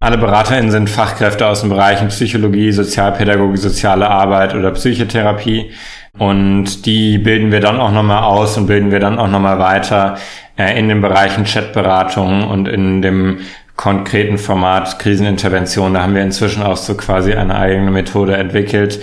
Alle 0.00 0.16
BeraterInnen 0.16 0.70
sind 0.70 0.88
Fachkräfte 0.88 1.44
aus 1.46 1.62
den 1.62 1.70
Bereichen 1.70 2.08
Psychologie, 2.08 2.70
Sozialpädagogik, 2.70 3.58
soziale 3.58 4.08
Arbeit 4.08 4.54
oder 4.54 4.70
Psychotherapie. 4.70 5.72
Und 6.18 6.84
die 6.84 7.18
bilden 7.18 7.52
wir 7.52 7.60
dann 7.60 7.78
auch 7.78 7.92
nochmal 7.92 8.24
aus 8.24 8.56
und 8.56 8.66
bilden 8.66 8.90
wir 8.90 9.00
dann 9.00 9.18
auch 9.18 9.28
nochmal 9.28 9.58
weiter 9.58 10.18
äh, 10.56 10.78
in 10.78 10.88
den 10.88 11.00
Bereichen 11.00 11.44
Chatberatung 11.44 12.48
und 12.48 12.66
in 12.68 13.02
dem 13.02 13.38
konkreten 13.76 14.38
Format 14.38 14.98
Krisenintervention. 14.98 15.94
Da 15.94 16.02
haben 16.02 16.14
wir 16.14 16.22
inzwischen 16.22 16.62
auch 16.62 16.76
so 16.76 16.96
quasi 16.96 17.32
eine 17.34 17.56
eigene 17.56 17.92
Methode 17.92 18.36
entwickelt, 18.36 18.98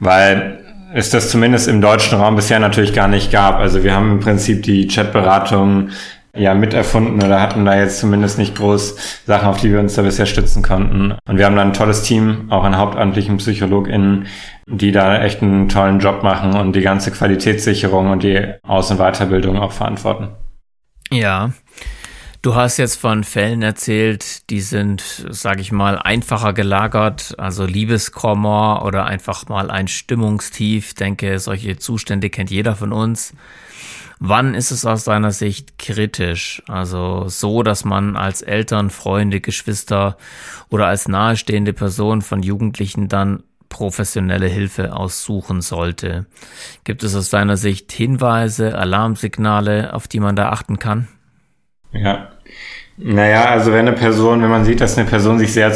weil 0.00 0.58
es 0.92 1.10
das 1.10 1.30
zumindest 1.30 1.68
im 1.68 1.80
deutschen 1.80 2.18
Raum 2.18 2.36
bisher 2.36 2.58
natürlich 2.58 2.92
gar 2.92 3.08
nicht 3.08 3.30
gab. 3.30 3.58
Also 3.58 3.84
wir 3.84 3.94
haben 3.94 4.12
im 4.12 4.20
Prinzip 4.20 4.62
die 4.64 4.88
Chatberatung 4.88 5.90
ja 6.36 6.54
miterfunden 6.54 7.22
oder 7.22 7.40
hatten 7.40 7.64
da 7.64 7.76
jetzt 7.76 7.98
zumindest 8.00 8.38
nicht 8.38 8.56
groß 8.56 9.22
Sachen, 9.26 9.48
auf 9.48 9.60
die 9.60 9.72
wir 9.72 9.80
uns 9.80 9.94
da 9.94 10.02
bisher 10.02 10.26
stützen 10.26 10.62
konnten. 10.62 11.14
Und 11.28 11.38
wir 11.38 11.46
haben 11.46 11.56
da 11.56 11.62
ein 11.62 11.72
tolles 11.72 12.02
Team, 12.02 12.46
auch 12.50 12.64
an 12.64 12.76
hauptamtlichen 12.76 13.36
PsychologInnen, 13.38 14.26
die 14.66 14.92
da 14.92 15.22
echt 15.22 15.42
einen 15.42 15.68
tollen 15.68 16.00
Job 16.00 16.22
machen 16.22 16.54
und 16.54 16.74
die 16.74 16.82
ganze 16.82 17.10
Qualitätssicherung 17.10 18.10
und 18.10 18.22
die 18.22 18.54
Aus- 18.62 18.90
und 18.90 18.98
Weiterbildung 18.98 19.58
auch 19.58 19.72
verantworten. 19.72 20.28
Ja. 21.10 21.50
Du 22.42 22.54
hast 22.54 22.76
jetzt 22.76 23.00
von 23.00 23.24
Fällen 23.24 23.62
erzählt, 23.62 24.48
die 24.50 24.60
sind, 24.60 25.26
sage 25.30 25.60
ich 25.60 25.72
mal, 25.72 25.98
einfacher 25.98 26.52
gelagert, 26.52 27.34
also 27.38 27.66
Liebeskommer 27.66 28.84
oder 28.84 29.04
einfach 29.04 29.48
mal 29.48 29.68
ein 29.68 29.88
Stimmungstief. 29.88 30.94
Denke, 30.94 31.40
solche 31.40 31.76
Zustände 31.76 32.30
kennt 32.30 32.52
jeder 32.52 32.76
von 32.76 32.92
uns. 32.92 33.34
Wann 34.18 34.54
ist 34.54 34.70
es 34.70 34.86
aus 34.86 35.04
deiner 35.04 35.30
Sicht 35.30 35.78
kritisch? 35.78 36.62
Also 36.68 37.28
so, 37.28 37.62
dass 37.62 37.84
man 37.84 38.16
als 38.16 38.40
Eltern, 38.40 38.90
Freunde, 38.90 39.40
Geschwister 39.40 40.16
oder 40.70 40.86
als 40.86 41.06
nahestehende 41.06 41.74
Person 41.74 42.22
von 42.22 42.42
Jugendlichen 42.42 43.08
dann 43.08 43.42
professionelle 43.68 44.46
Hilfe 44.46 44.94
aussuchen 44.94 45.60
sollte. 45.60 46.26
Gibt 46.84 47.02
es 47.02 47.14
aus 47.14 47.28
deiner 47.28 47.58
Sicht 47.58 47.92
Hinweise, 47.92 48.78
Alarmsignale, 48.78 49.92
auf 49.92 50.08
die 50.08 50.20
man 50.20 50.34
da 50.34 50.48
achten 50.48 50.78
kann? 50.78 51.08
Ja. 51.92 52.30
Naja, 52.96 53.46
also 53.46 53.72
wenn 53.72 53.86
eine 53.86 53.92
Person, 53.92 54.40
wenn 54.42 54.50
man 54.50 54.64
sieht, 54.64 54.80
dass 54.80 54.96
eine 54.96 55.06
Person 55.06 55.38
sich 55.38 55.52
sehr 55.52 55.74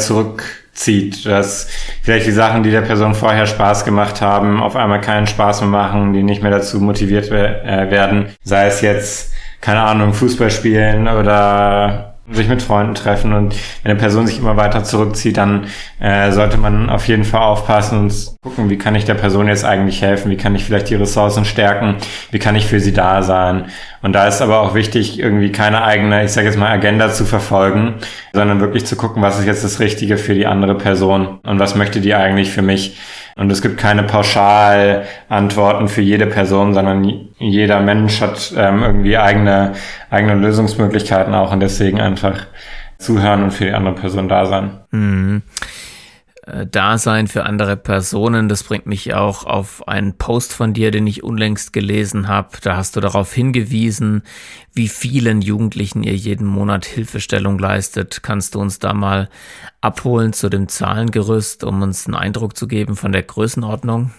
zurückzieht, 0.73 1.25
dass 1.25 1.67
vielleicht 2.01 2.27
die 2.27 2.31
Sachen, 2.31 2.63
die 2.63 2.71
der 2.71 2.81
Person 2.81 3.13
vorher 3.13 3.45
Spaß 3.45 3.85
gemacht 3.85 4.21
haben, 4.21 4.61
auf 4.61 4.75
einmal 4.75 5.01
keinen 5.01 5.27
Spaß 5.27 5.61
mehr 5.61 5.69
machen, 5.69 6.13
die 6.13 6.23
nicht 6.23 6.41
mehr 6.41 6.51
dazu 6.51 6.79
motiviert 6.79 7.29
äh, 7.29 7.91
werden, 7.91 8.27
sei 8.43 8.67
es 8.67 8.81
jetzt, 8.81 9.33
keine 9.59 9.81
Ahnung, 9.81 10.13
Fußball 10.13 10.49
spielen 10.49 11.07
oder 11.07 12.10
sich 12.33 12.47
mit 12.47 12.61
Freunden 12.61 12.95
treffen 12.95 13.33
und 13.33 13.55
wenn 13.83 13.91
eine 13.91 13.99
Person 13.99 14.27
sich 14.27 14.39
immer 14.39 14.57
weiter 14.57 14.83
zurückzieht, 14.83 15.37
dann 15.37 15.67
äh, 15.99 16.31
sollte 16.31 16.57
man 16.57 16.89
auf 16.89 17.07
jeden 17.07 17.23
Fall 17.23 17.41
aufpassen 17.41 17.99
und 17.99 18.13
gucken, 18.41 18.69
wie 18.69 18.77
kann 18.77 18.95
ich 18.95 19.05
der 19.05 19.15
Person 19.15 19.47
jetzt 19.47 19.65
eigentlich 19.65 20.01
helfen, 20.01 20.31
wie 20.31 20.37
kann 20.37 20.55
ich 20.55 20.63
vielleicht 20.63 20.89
die 20.89 20.95
Ressourcen 20.95 21.45
stärken, 21.45 21.95
wie 22.31 22.39
kann 22.39 22.55
ich 22.55 22.65
für 22.65 22.79
sie 22.79 22.93
da 22.93 23.21
sein. 23.21 23.65
Und 24.01 24.13
da 24.13 24.27
ist 24.27 24.41
aber 24.41 24.61
auch 24.61 24.73
wichtig, 24.73 25.19
irgendwie 25.19 25.51
keine 25.51 25.83
eigene, 25.83 26.23
ich 26.23 26.31
sage 26.31 26.47
jetzt 26.47 26.57
mal, 26.57 26.69
Agenda 26.69 27.09
zu 27.11 27.25
verfolgen, 27.25 27.95
sondern 28.33 28.59
wirklich 28.59 28.85
zu 28.85 28.95
gucken, 28.95 29.21
was 29.21 29.39
ist 29.39 29.45
jetzt 29.45 29.63
das 29.63 29.79
Richtige 29.79 30.17
für 30.17 30.33
die 30.33 30.47
andere 30.47 30.75
Person 30.75 31.39
und 31.43 31.59
was 31.59 31.75
möchte 31.75 32.01
die 32.01 32.15
eigentlich 32.15 32.51
für 32.51 32.61
mich. 32.61 32.97
Und 33.41 33.51
es 33.51 33.63
gibt 33.63 33.79
keine 33.79 34.03
Pauschalantworten 34.03 35.87
für 35.87 36.01
jede 36.01 36.27
Person, 36.27 36.75
sondern 36.75 37.03
jeder 37.39 37.79
Mensch 37.79 38.21
hat 38.21 38.53
ähm, 38.55 38.83
irgendwie 38.83 39.17
eigene, 39.17 39.71
eigene 40.11 40.35
Lösungsmöglichkeiten 40.35 41.33
auch 41.33 41.51
und 41.51 41.59
deswegen 41.59 41.99
einfach 41.99 42.45
zuhören 42.99 43.41
und 43.41 43.49
für 43.49 43.65
die 43.65 43.71
andere 43.71 43.95
Person 43.95 44.29
da 44.29 44.45
sein. 44.45 44.81
Mhm. 44.91 45.41
Äh, 46.43 46.65
Dasein 46.65 47.27
für 47.27 47.43
andere 47.45 47.77
Personen. 47.77 48.49
Das 48.49 48.63
bringt 48.63 48.87
mich 48.87 49.13
auch 49.13 49.43
auf 49.43 49.87
einen 49.87 50.17
Post 50.17 50.53
von 50.53 50.73
dir, 50.73 50.91
den 50.91 51.05
ich 51.05 51.23
unlängst 51.23 51.71
gelesen 51.71 52.27
habe. 52.27 52.57
Da 52.61 52.75
hast 52.75 52.95
du 52.95 52.99
darauf 52.99 53.31
hingewiesen, 53.33 54.23
wie 54.73 54.87
vielen 54.87 55.41
Jugendlichen 55.41 56.03
ihr 56.03 56.15
jeden 56.15 56.47
Monat 56.47 56.85
Hilfestellung 56.85 57.59
leistet. 57.59 58.23
Kannst 58.23 58.55
du 58.55 58.59
uns 58.59 58.79
da 58.79 58.93
mal 58.93 59.29
abholen 59.81 60.33
zu 60.33 60.49
dem 60.49 60.67
Zahlengerüst, 60.67 61.63
um 61.63 61.81
uns 61.81 62.07
einen 62.07 62.15
Eindruck 62.15 62.57
zu 62.57 62.67
geben 62.67 62.95
von 62.95 63.11
der 63.11 63.23
Größenordnung? 63.23 64.11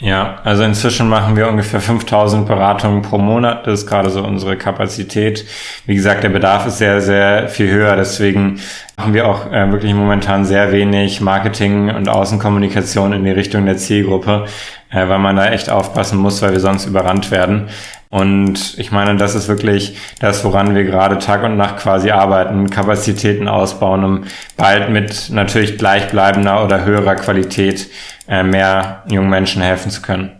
Ja, 0.00 0.40
also 0.42 0.64
inzwischen 0.64 1.08
machen 1.08 1.36
wir 1.36 1.48
ungefähr 1.48 1.80
5000 1.80 2.46
Beratungen 2.46 3.02
pro 3.02 3.18
Monat. 3.18 3.66
Das 3.66 3.80
ist 3.80 3.86
gerade 3.86 4.10
so 4.10 4.24
unsere 4.24 4.56
Kapazität. 4.56 5.46
Wie 5.86 5.94
gesagt, 5.94 6.24
der 6.24 6.30
Bedarf 6.30 6.66
ist 6.66 6.78
sehr, 6.78 7.00
sehr 7.00 7.48
viel 7.48 7.70
höher. 7.70 7.94
Deswegen 7.94 8.58
machen 8.96 9.14
wir 9.14 9.26
auch 9.28 9.52
äh, 9.52 9.70
wirklich 9.70 9.94
momentan 9.94 10.44
sehr 10.44 10.72
wenig 10.72 11.20
Marketing 11.20 11.88
und 11.94 12.08
Außenkommunikation 12.08 13.12
in 13.12 13.24
die 13.24 13.30
Richtung 13.30 13.64
der 13.64 13.76
Zielgruppe, 13.76 14.46
äh, 14.90 15.08
weil 15.08 15.20
man 15.20 15.36
da 15.36 15.50
echt 15.50 15.70
aufpassen 15.70 16.18
muss, 16.18 16.42
weil 16.42 16.52
wir 16.52 16.60
sonst 16.60 16.86
überrannt 16.86 17.30
werden. 17.30 17.68
Und 18.12 18.78
ich 18.78 18.92
meine, 18.92 19.16
das 19.16 19.34
ist 19.34 19.48
wirklich 19.48 19.96
das, 20.20 20.44
woran 20.44 20.74
wir 20.74 20.84
gerade 20.84 21.16
Tag 21.16 21.44
und 21.44 21.56
Nacht 21.56 21.78
quasi 21.78 22.10
arbeiten, 22.10 22.68
Kapazitäten 22.68 23.48
ausbauen, 23.48 24.04
um 24.04 24.24
bald 24.58 24.90
mit 24.90 25.30
natürlich 25.30 25.78
gleichbleibender 25.78 26.62
oder 26.62 26.84
höherer 26.84 27.14
Qualität 27.16 27.88
äh, 28.28 28.42
mehr 28.42 29.02
jungen 29.08 29.30
Menschen 29.30 29.62
helfen 29.62 29.90
zu 29.90 30.02
können. 30.02 30.30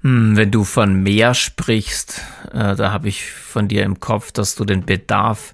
Hm, 0.00 0.38
wenn 0.38 0.50
du 0.50 0.64
von 0.64 1.02
mehr 1.02 1.34
sprichst, 1.34 2.22
äh, 2.54 2.74
da 2.74 2.92
habe 2.92 3.08
ich 3.08 3.30
von 3.30 3.68
dir 3.68 3.82
im 3.82 4.00
Kopf, 4.00 4.32
dass 4.32 4.54
du 4.54 4.64
den 4.64 4.86
Bedarf 4.86 5.52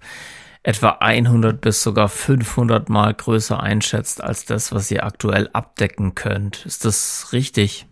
etwa 0.63 0.99
100 1.01 1.61
bis 1.61 1.83
sogar 1.83 2.09
500 2.09 2.89
Mal 2.89 3.15
größer 3.15 3.61
einschätzt 3.61 4.23
als 4.23 4.45
das, 4.45 4.73
was 4.73 4.89
ihr 4.93 5.05
aktuell 5.05 5.51
abdecken 5.55 6.15
könnt. 6.15 6.65
Ist 6.67 6.85
das 6.85 7.31
richtig? 7.33 7.89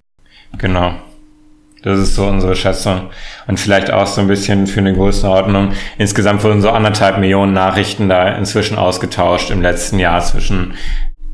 Genau. 0.56 0.94
Das 1.82 1.99
ist 1.99 2.14
so 2.14 2.26
unsere 2.26 2.56
Schätzung. 2.56 3.11
Und 3.47 3.61
vielleicht 3.61 3.90
auch 3.90 4.06
so 4.06 4.20
ein 4.20 4.26
bisschen 4.26 4.66
für 4.66 4.80
eine 4.80 4.94
Größenordnung. 4.94 5.73
Insgesamt 5.97 6.42
wurden 6.42 6.61
so 6.61 6.70
anderthalb 6.70 7.18
Millionen 7.18 7.52
Nachrichten 7.52 8.08
da 8.08 8.28
inzwischen 8.37 8.76
ausgetauscht 8.76 9.50
im 9.50 9.62
letzten 9.62 9.99
Jahr 9.99 10.20
zwischen 10.20 10.75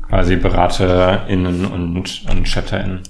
quasi 0.07 0.35
BeraterInnen 0.35 1.65
und, 1.65 2.25
und 2.29 2.43
ChatterInnen. 2.43 3.01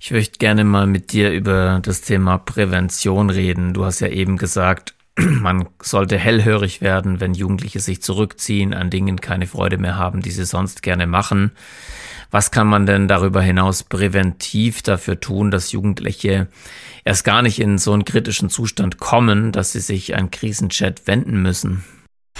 Ich 0.00 0.10
möchte 0.10 0.38
gerne 0.38 0.64
mal 0.64 0.86
mit 0.86 1.12
dir 1.12 1.30
über 1.30 1.80
das 1.82 2.02
Thema 2.02 2.36
Prävention 2.36 3.30
reden. 3.30 3.72
Du 3.72 3.86
hast 3.86 4.00
ja 4.00 4.08
eben 4.08 4.36
gesagt, 4.36 4.94
man 5.16 5.68
sollte 5.80 6.18
hellhörig 6.18 6.80
werden, 6.80 7.20
wenn 7.20 7.34
Jugendliche 7.34 7.80
sich 7.80 8.02
zurückziehen, 8.02 8.74
an 8.74 8.90
Dingen 8.90 9.20
keine 9.20 9.46
Freude 9.46 9.78
mehr 9.78 9.96
haben, 9.96 10.20
die 10.20 10.30
sie 10.30 10.44
sonst 10.44 10.82
gerne 10.82 11.06
machen. 11.06 11.52
Was 12.34 12.50
kann 12.50 12.66
man 12.66 12.84
denn 12.84 13.06
darüber 13.06 13.40
hinaus 13.40 13.84
präventiv 13.84 14.82
dafür 14.82 15.20
tun, 15.20 15.52
dass 15.52 15.70
Jugendliche 15.70 16.48
erst 17.04 17.24
gar 17.24 17.42
nicht 17.42 17.60
in 17.60 17.78
so 17.78 17.92
einen 17.92 18.04
kritischen 18.04 18.50
Zustand 18.50 18.98
kommen, 18.98 19.52
dass 19.52 19.70
sie 19.70 19.78
sich 19.78 20.16
an 20.16 20.32
Krisenchat 20.32 21.06
wenden 21.06 21.42
müssen? 21.42 21.84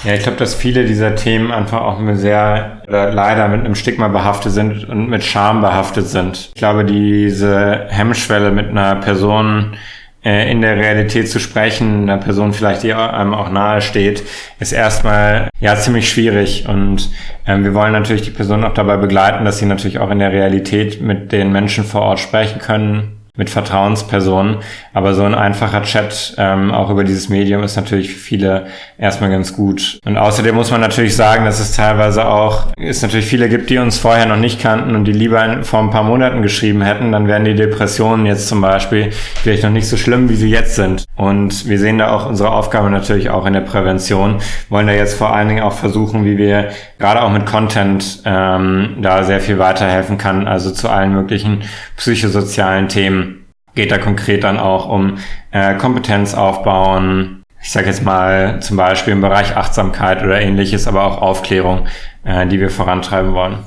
Ja, 0.03 0.15
ich 0.15 0.25
glaube, 0.25 0.39
dass 0.39 0.53
viele 0.53 0.85
dieser 0.85 1.15
Themen 1.15 1.53
einfach 1.53 1.81
auch 1.81 2.01
mit 2.01 2.19
sehr, 2.19 2.83
oder 2.89 3.13
leider 3.13 3.47
mit 3.47 3.61
einem 3.61 3.77
Stigma 3.77 4.09
behaftet 4.09 4.51
sind 4.51 4.83
und 4.89 5.09
mit 5.09 5.23
Scham 5.23 5.61
behaftet 5.61 6.09
sind. 6.09 6.51
Ich 6.53 6.55
glaube, 6.55 6.85
diese 6.85 7.87
Hemmschwelle 7.89 8.51
mit 8.51 8.71
einer 8.71 8.97
Person 8.97 9.77
äh, 10.25 10.51
in 10.51 10.61
der 10.63 10.77
Realität 10.77 11.29
zu 11.29 11.39
sprechen, 11.39 12.09
einer 12.09 12.19
Person 12.19 12.53
vielleicht, 12.53 12.83
die 12.83 12.95
einem 12.95 13.35
auch 13.35 13.51
nahe 13.51 13.83
steht, 13.83 14.23
ist 14.59 14.73
erstmal 14.73 15.51
ja 15.61 15.77
ziemlich 15.77 16.09
schwierig. 16.09 16.67
Und 16.69 17.11
ähm, 17.47 17.65
wir 17.65 17.75
wollen 17.75 17.93
natürlich 17.93 18.23
die 18.23 18.31
Person 18.31 18.65
auch 18.65 18.75
dabei 18.75 18.97
begleiten, 18.97 19.45
dass 19.45 19.59
sie 19.59 19.67
natürlich 19.67 19.99
auch 19.99 20.11
in 20.11 20.19
der 20.19 20.33
Realität 20.33 21.01
mit 21.01 21.33
den 21.33 21.53
Menschen 21.53 21.85
vor 21.85 22.03
Ort 22.03 22.21
sprechen 22.21 22.59
können, 22.59 23.14
mit 23.37 23.51
Vertrauenspersonen. 23.51 24.59
Aber 24.93 25.15
so 25.15 25.25
ein 25.25 25.35
einfacher 25.35 25.83
Chat 25.83 26.37
ähm, 26.39 26.71
auch 26.71 26.89
über 26.89 27.03
dieses 27.03 27.29
Medium 27.29 27.65
ist 27.65 27.75
natürlich 27.75 28.13
für 28.13 28.19
viele 28.21 28.67
erstmal 28.97 29.29
ganz 29.29 29.57
gut. 29.57 29.99
Und 30.05 30.17
außerdem 30.17 30.55
muss 30.55 30.71
man 30.71 30.81
natürlich 30.81 31.17
sagen, 31.17 31.45
dass 31.45 31.59
es 31.59 31.75
teilweise 31.75 32.29
auch 32.29 32.69
es 32.77 33.03
natürlich 33.03 33.27
viele 33.27 33.49
gibt, 33.49 33.71
die 33.71 33.79
uns 33.79 33.99
vorher 33.99 34.27
noch 34.27 34.37
nicht 34.37 34.61
kannten 34.61 34.95
und 34.95 35.05
die 35.05 35.13
lieber 35.13 35.65
vor 35.65 35.81
ein 35.81 35.91
paar 35.91 36.05
Monaten 36.05 36.43
geschrieben 36.43 36.83
hätten. 36.83 37.11
Dann 37.11 37.27
wären 37.27 37.45
die 37.45 37.57
Depressionen 37.57 38.25
jetzt 38.25 38.47
zum 38.47 38.61
Beispiel 38.61 39.11
vielleicht 39.43 39.65
noch 39.65 39.71
nicht 39.71 39.89
so 39.89 39.97
schlimm, 39.97 40.29
wie 40.29 40.37
sie 40.37 40.51
jetzt 40.51 40.77
sind. 40.77 41.05
Und 41.17 41.69
wir 41.69 41.81
sehen 41.81 41.99
da 41.99 42.13
auch 42.13 42.27
unsere 42.27 42.53
Aufgabe 42.53 42.89
natürlich 42.89 43.31
auch 43.31 43.47
in 43.47 43.53
der 43.53 43.63
Prävention. 43.63 44.41
Wollen 44.69 44.87
da 44.87 44.93
jetzt 44.93 45.15
vor 45.15 45.35
allen 45.35 45.49
Dingen 45.49 45.65
auch 45.65 45.73
versuchen, 45.73 46.25
wie 46.25 46.39
wir 46.39 46.69
gerade 47.05 47.21
auch 47.21 47.31
mit 47.31 47.45
Content 47.45 48.23
ähm, 48.25 48.97
da 49.03 49.25
sehr 49.25 49.39
viel 49.39 49.59
weiterhelfen 49.59 50.17
kann. 50.17 50.49
Also 50.49 50.71
zu 50.71 50.89
allen 50.89 51.13
möglichen 51.13 51.65
psychosozialen 51.99 52.89
Themen 52.89 53.45
geht 53.75 53.91
da 53.91 53.99
konkret 53.99 54.43
dann 54.43 54.59
auch 54.59 54.89
um 54.89 55.19
äh, 55.51 55.75
Kompetenz 55.75 56.33
aufbauen. 56.33 57.43
Ich 57.63 57.73
sage 57.73 57.89
jetzt 57.89 58.03
mal 58.03 58.63
zum 58.63 58.79
Beispiel 58.79 59.13
im 59.13 59.21
Bereich 59.21 59.55
Achtsamkeit 59.55 60.23
oder 60.23 60.41
ähnliches, 60.41 60.87
aber 60.87 61.05
auch 61.05 61.21
Aufklärung, 61.21 61.89
äh, 62.25 62.47
die 62.47 62.59
wir 62.59 62.71
vorantreiben 62.71 63.35
wollen. 63.35 63.59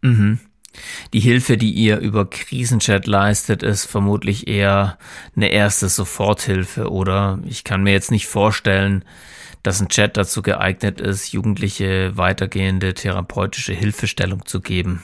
Mhm. 0.00 0.40
Die 1.12 1.20
Hilfe, 1.20 1.56
die 1.56 1.70
ihr 1.70 1.98
über 1.98 2.28
Krisenchat 2.28 3.06
leistet, 3.06 3.62
ist 3.62 3.84
vermutlich 3.84 4.48
eher 4.48 4.98
eine 5.36 5.52
erste 5.52 5.88
Soforthilfe 5.88 6.90
oder 6.90 7.38
ich 7.44 7.62
kann 7.62 7.84
mir 7.84 7.92
jetzt 7.92 8.10
nicht 8.10 8.26
vorstellen, 8.26 9.04
dass 9.62 9.80
ein 9.80 9.88
Chat 9.88 10.16
dazu 10.16 10.42
geeignet 10.42 11.00
ist, 11.00 11.32
Jugendliche 11.32 12.16
weitergehende 12.16 12.94
therapeutische 12.94 13.72
Hilfestellung 13.72 14.44
zu 14.46 14.60
geben. 14.60 15.02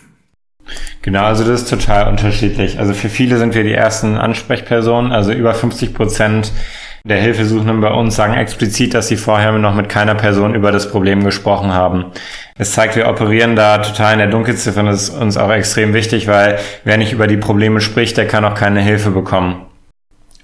Genau, 1.02 1.24
also 1.24 1.44
das 1.44 1.62
ist 1.62 1.70
total 1.70 2.08
unterschiedlich. 2.08 2.78
Also 2.78 2.92
für 2.92 3.08
viele 3.08 3.38
sind 3.38 3.54
wir 3.54 3.64
die 3.64 3.72
ersten 3.72 4.16
Ansprechpersonen. 4.16 5.12
Also 5.12 5.32
über 5.32 5.54
50 5.54 5.94
Prozent 5.94 6.52
der 7.04 7.18
Hilfesuchenden 7.18 7.80
bei 7.80 7.90
uns 7.90 8.16
sagen 8.16 8.34
explizit, 8.34 8.92
dass 8.92 9.08
sie 9.08 9.16
vorher 9.16 9.52
noch 9.52 9.74
mit 9.74 9.88
keiner 9.88 10.14
Person 10.14 10.54
über 10.54 10.72
das 10.72 10.90
Problem 10.90 11.24
gesprochen 11.24 11.72
haben. 11.72 12.06
Es 12.56 12.72
zeigt, 12.72 12.96
wir 12.96 13.08
operieren 13.08 13.56
da 13.56 13.78
total 13.78 14.14
in 14.14 14.18
der 14.18 14.28
Dunkelziffer 14.28 14.80
und 14.80 14.86
das 14.86 15.04
ist 15.04 15.10
uns 15.10 15.36
auch 15.36 15.50
extrem 15.50 15.94
wichtig, 15.94 16.26
weil 16.26 16.58
wer 16.84 16.98
nicht 16.98 17.12
über 17.12 17.26
die 17.26 17.36
Probleme 17.36 17.80
spricht, 17.80 18.16
der 18.16 18.26
kann 18.26 18.44
auch 18.44 18.54
keine 18.54 18.80
Hilfe 18.80 19.10
bekommen. 19.10 19.67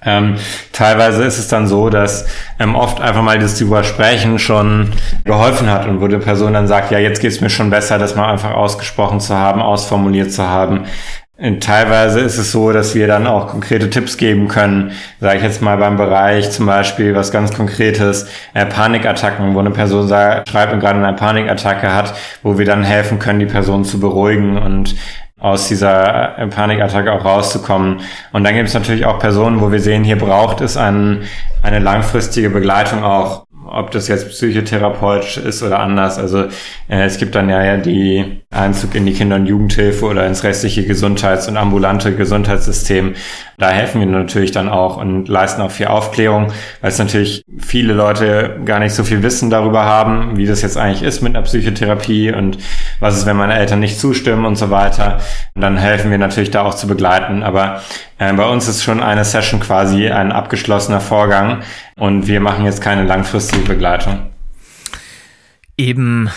Ähm, 0.07 0.37
teilweise 0.73 1.25
ist 1.25 1.39
es 1.39 1.49
dann 1.49 1.67
so, 1.67 1.89
dass 1.89 2.27
ähm, 2.59 2.75
oft 2.75 3.01
einfach 3.01 3.23
mal 3.23 3.39
das 3.39 3.59
drüber 3.59 3.85
sprechen 3.85 4.39
schon 4.39 4.93
geholfen 5.25 5.71
hat 5.71 5.87
und 5.87 6.01
wo 6.01 6.09
die 6.09 6.19
Person 6.19 6.53
dann 6.53 6.69
sagt, 6.69 6.91
ja, 6.91 6.99
jetzt 6.99 7.21
geht's 7.21 7.41
mir 7.41 7.51
schon 7.51 7.71
besser, 7.71 7.99
das 7.99 8.15
mal 8.15 8.31
einfach 8.31 8.53
ausgesprochen 8.53 9.21
zu 9.21 9.35
haben, 9.37 9.63
ausformuliert 9.63 10.33
zu 10.33 10.49
haben. 10.49 10.87
Teilweise 11.59 12.21
ist 12.21 12.39
es 12.39 12.53
so, 12.53 12.71
dass 12.71 12.95
wir 12.95 13.09
dann 13.09 13.27
auch 13.27 13.49
konkrete 13.49 13.91
Tipps 13.91 14.17
geben 14.17 14.47
können, 14.47 14.93
sage 15.19 15.39
ich 15.39 15.43
jetzt 15.43 15.61
mal 15.61 15.77
beim 15.77 15.97
Bereich 15.97 16.53
zum 16.53 16.67
Beispiel 16.67 17.17
was 17.17 17.33
ganz 17.33 17.53
Konkretes, 17.53 18.29
äh, 18.55 18.65
Panikattacken, 18.65 19.53
wo 19.53 19.59
eine 19.59 19.73
Person 19.73 20.07
sagt, 20.07 20.49
schreibt 20.49 20.73
und 20.73 20.79
gerade 20.79 21.05
eine 21.05 21.17
Panikattacke 21.17 21.93
hat, 21.93 22.15
wo 22.45 22.57
wir 22.57 22.65
dann 22.65 22.85
helfen 22.85 23.19
können, 23.19 23.41
die 23.41 23.47
Person 23.47 23.85
zu 23.85 23.99
beruhigen 23.99 24.59
und 24.59 24.95
aus 25.45 25.69
dieser 25.69 26.49
Panikattacke 26.49 27.13
auch 27.13 27.23
rauszukommen. 27.23 28.01
Und 28.33 28.45
dann 28.45 28.55
gibt 28.55 28.69
es 28.69 28.75
natürlich 28.75 29.05
auch 29.05 29.19
Personen, 29.19 29.61
wo 29.61 29.71
wir 29.71 29.79
sehen, 29.79 30.03
hier 30.03 30.17
braucht 30.17 30.63
es 30.63 30.79
ein, 30.79 31.25
eine 31.63 31.81
langfristige 31.81 32.49
Begleitung 32.49 33.05
auch 33.05 33.45
ob 33.67 33.91
das 33.91 34.09
jetzt 34.09 34.29
psychotherapeutisch 34.29 35.39
ist 35.39 35.63
oder 35.63 35.81
anders. 35.81 36.19
Also 36.19 36.45
äh, 36.89 37.05
es 37.05 37.19
gibt 37.19 37.35
dann 37.35 37.49
ja 37.49 37.77
die 37.77 38.43
Einzug 38.51 38.95
in 38.95 39.07
die 39.07 39.15
Kinder- 39.15 39.37
und 39.37 39.47
Jugendhilfe 39.47 40.05
oder 40.05 40.27
ins 40.27 40.45
restliche 40.45 40.85
Gesundheits- 40.85 41.49
und 41.49 41.57
ambulante 41.57 42.15
Gesundheitssystem. 42.15 43.15
Da 43.59 43.71
helfen 43.71 44.01
wir 44.01 44.07
natürlich 44.07 44.53
dann 44.53 44.69
auch 44.69 44.97
und 44.97 45.29
leisten 45.29 45.63
auch 45.63 45.71
viel 45.71 45.87
Aufklärung, 45.87 46.49
weil 46.81 46.91
es 46.91 46.99
natürlich 46.99 47.45
viele 47.59 47.93
Leute 47.93 48.61
gar 48.65 48.81
nicht 48.81 48.95
so 48.95 49.05
viel 49.05 49.23
Wissen 49.23 49.51
darüber 49.51 49.85
haben, 49.85 50.37
wie 50.37 50.47
das 50.47 50.63
jetzt 50.63 50.77
eigentlich 50.77 51.03
ist 51.03 51.23
mit 51.23 51.35
einer 51.35 51.45
Psychotherapie 51.45 52.33
und 52.33 52.59
was 53.01 53.17
ist, 53.17 53.27
wenn 53.27 53.37
meine 53.37 53.55
Eltern 53.55 53.81
nicht 53.81 53.99
zustimmen 53.99 54.45
und 54.45 54.57
so 54.57 54.71
weiter. 54.71 55.19
Und 55.55 55.63
dann 55.63 55.77
helfen 55.77 56.11
wir 56.11 56.19
natürlich 56.19 56.51
da 56.51 56.63
auch 56.63 56.75
zu 56.75 56.87
begleiten. 56.87 57.43
Aber 57.43 57.83
äh, 58.19 58.33
bei 58.33 58.47
uns 58.47 58.69
ist 58.69 58.83
schon 58.83 59.03
eine 59.03 59.25
Session 59.25 59.61
quasi 59.61 60.09
ein 60.09 60.33
abgeschlossener 60.33 61.01
Vorgang 61.01 61.63
und 61.97 62.27
wir 62.27 62.41
machen 62.41 62.65
jetzt 62.65 62.81
keine 62.81 63.05
langfristige 63.05 63.63
Begleitung. 63.63 64.27
Eben, 65.77 66.31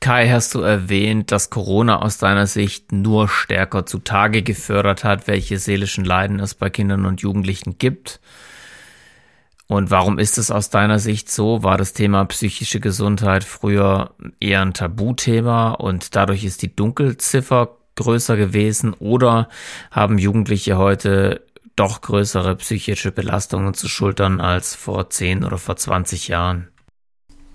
Kai, 0.00 0.28
hast 0.30 0.54
du 0.54 0.60
erwähnt, 0.60 1.32
dass 1.32 1.50
Corona 1.50 2.02
aus 2.02 2.18
deiner 2.18 2.46
Sicht 2.46 2.92
nur 2.92 3.28
stärker 3.28 3.84
zutage 3.84 4.42
gefördert 4.42 5.02
hat, 5.02 5.26
welche 5.26 5.58
seelischen 5.58 6.04
Leiden 6.04 6.38
es 6.38 6.54
bei 6.54 6.70
Kindern 6.70 7.04
und 7.04 7.20
Jugendlichen 7.20 7.78
gibt. 7.78 8.20
Und 9.66 9.90
warum 9.90 10.18
ist 10.18 10.38
es 10.38 10.50
aus 10.50 10.70
deiner 10.70 10.98
Sicht 10.98 11.30
so? 11.30 11.62
War 11.62 11.76
das 11.76 11.92
Thema 11.92 12.24
psychische 12.26 12.80
Gesundheit 12.80 13.44
früher 13.44 14.14
eher 14.40 14.62
ein 14.62 14.72
Tabuthema 14.72 15.72
und 15.72 16.16
dadurch 16.16 16.44
ist 16.44 16.62
die 16.62 16.74
Dunkelziffer 16.74 17.76
größer 17.96 18.36
gewesen 18.36 18.94
oder 18.94 19.48
haben 19.90 20.16
Jugendliche 20.16 20.78
heute 20.78 21.44
doch 21.76 22.00
größere 22.00 22.56
psychische 22.56 23.12
Belastungen 23.12 23.74
zu 23.74 23.88
schultern 23.88 24.40
als 24.40 24.74
vor 24.74 25.10
10 25.10 25.44
oder 25.44 25.58
vor 25.58 25.76
20 25.76 26.28
Jahren? 26.28 26.68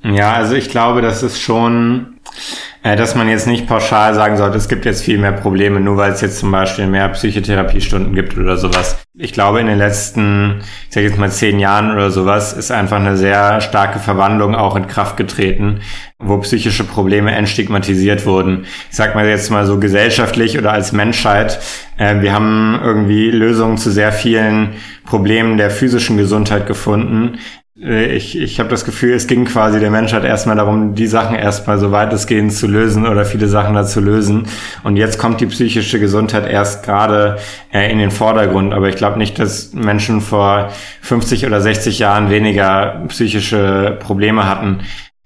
Ja, 0.04 0.34
also 0.34 0.56
ich 0.56 0.70
glaube, 0.70 1.02
das 1.02 1.24
ist 1.24 1.42
schon, 1.42 2.20
äh, 2.84 2.98
dass 2.98 3.16
man 3.16 3.30
jetzt 3.30 3.48
nicht 3.48 3.68
pauschal 3.68 4.14
sagen 4.14 4.36
sollte, 4.36 4.58
es 4.58 4.68
gibt 4.68 4.84
jetzt 4.84 5.02
viel 5.02 5.18
mehr 5.18 5.32
Probleme, 5.32 5.80
nur 5.80 5.96
weil 5.96 6.12
es 6.12 6.20
jetzt 6.20 6.40
zum 6.40 6.52
Beispiel 6.52 6.88
mehr 6.88 7.08
Psychotherapiestunden 7.08 8.14
gibt 8.14 8.38
oder 8.38 8.58
sowas. 8.58 8.98
Ich 9.14 9.32
glaube, 9.32 9.62
in 9.62 9.68
den 9.68 9.78
letzten, 9.78 10.62
ich 10.90 10.94
sage 10.94 11.08
jetzt 11.08 11.18
mal 11.18 11.32
zehn 11.32 11.58
Jahren 11.58 11.94
oder 11.94 12.12
sowas, 12.12 12.52
ist 12.52 12.70
einfach 12.70 12.98
eine 12.98 13.16
sehr 13.16 13.62
starke 13.62 14.00
Verwandlung 14.00 14.56
auch 14.56 14.76
in 14.76 14.88
Kraft 14.88 15.16
getreten, 15.16 15.80
wo 16.20 16.38
psychische 16.40 16.84
Probleme 16.84 17.32
entstigmatisiert 17.32 18.26
wurden. 18.26 18.66
Ich 18.90 18.98
sag 18.98 19.16
mal 19.16 19.26
jetzt 19.26 19.52
mal 19.52 19.66
so 19.66 19.80
gesellschaftlich 19.80 20.58
oder 20.58 20.74
als 20.74 20.92
Menschheit. 20.92 21.60
Äh, 21.98 22.20
wir 22.20 22.34
haben 22.34 22.78
irgendwie 22.84 23.32
Lösungen 23.32 23.78
zu 23.78 23.90
sehr 23.90 24.12
vielen 24.12 24.74
Problemen 25.06 25.58
der 25.58 25.70
physischen 25.70 26.18
Gesundheit 26.18 26.68
gefunden, 26.68 27.38
ich, 27.86 28.40
ich 28.40 28.60
habe 28.60 28.70
das 28.70 28.86
Gefühl, 28.86 29.14
es 29.14 29.28
ging 29.28 29.44
quasi 29.44 29.80
der 29.80 29.92
Menschheit 29.92 30.24
erstmal 30.24 30.56
darum, 30.56 30.96
die 30.96 31.08
Sachen 31.08 31.36
erstmal 31.36 31.80
so 31.80 31.92
weitestgehend 31.92 32.54
zu 32.54 32.68
lösen 32.68 33.06
oder 33.06 33.26
viele 33.26 33.48
Sachen 33.48 33.76
da 33.76 33.84
zu 33.84 34.00
lösen. 34.00 34.48
Und 34.84 34.96
jetzt 34.96 35.20
kommt 35.20 35.42
die 35.42 35.48
psychische 35.48 36.00
Gesundheit 36.00 36.50
erst 36.50 36.84
gerade 36.84 37.40
äh, 37.74 37.92
in 37.92 37.98
den 37.98 38.12
Vordergrund. 38.12 38.74
Aber 38.74 38.88
ich 38.88 38.96
glaube 38.96 39.18
nicht, 39.18 39.38
dass 39.38 39.74
Menschen 39.74 40.22
vor 40.22 40.70
50 41.02 41.46
oder 41.46 41.60
60 41.60 42.00
Jahren 42.00 42.30
weniger 42.30 43.04
psychische 43.10 43.98
Probleme 44.00 44.48
hatten. 44.48 44.80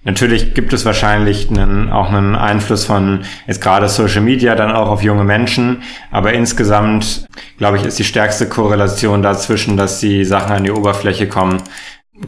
Natürlich 0.04 0.54
gibt 0.54 0.72
es 0.72 0.86
wahrscheinlich 0.86 1.50
einen, 1.50 1.92
auch 1.92 2.10
einen 2.10 2.36
Einfluss 2.36 2.86
von 2.86 3.26
jetzt 3.46 3.62
gerade 3.62 3.90
Social 3.90 4.22
Media 4.22 4.56
dann 4.56 4.72
auch 4.72 4.90
auf 4.90 5.04
junge 5.04 5.26
Menschen, 5.26 5.84
aber 6.12 6.32
insgesamt 6.32 7.28
glaube 7.58 7.76
ich 7.76 7.84
ist 7.84 8.00
die 8.00 8.06
stärkste 8.06 8.48
Korrelation 8.48 9.22
dazwischen, 9.22 9.76
dass 9.76 10.00
die 10.00 10.24
Sachen 10.24 10.54
an 10.54 10.64
die 10.64 10.72
Oberfläche 10.72 11.28
kommen. 11.28 11.62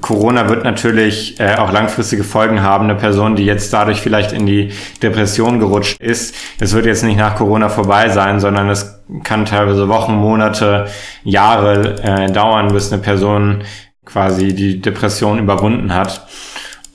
Corona 0.02 0.50
wird 0.50 0.64
natürlich 0.64 1.40
äh, 1.40 1.56
auch 1.56 1.72
langfristige 1.72 2.24
Folgen 2.24 2.62
haben. 2.62 2.86
Eine 2.86 2.96
Person, 2.96 3.36
die 3.36 3.46
jetzt 3.46 3.74
dadurch 3.74 4.02
vielleicht 4.02 4.32
in 4.32 4.46
die 4.46 4.72
Depression 5.02 5.60
gerutscht 5.60 6.00
ist, 6.00 6.36
das 6.60 6.74
wird 6.74 6.86
jetzt 6.86 7.04
nicht 7.04 7.18
nach 7.18 7.36
Corona 7.36 7.70
vorbei 7.70 8.10
sein, 8.10 8.40
sondern 8.40 8.70
es 8.70 9.02
kann 9.24 9.46
teilweise 9.46 9.88
Wochen, 9.90 10.14
Monate, 10.14 10.88
Jahre 11.24 12.02
äh, 12.04 12.32
dauern, 12.32 12.72
bis 12.72 12.92
eine 12.92 13.02
Person 13.02 13.64
quasi 14.06 14.54
die 14.54 14.80
Depression 14.80 15.40
überwunden 15.40 15.94
hat. 15.94 16.28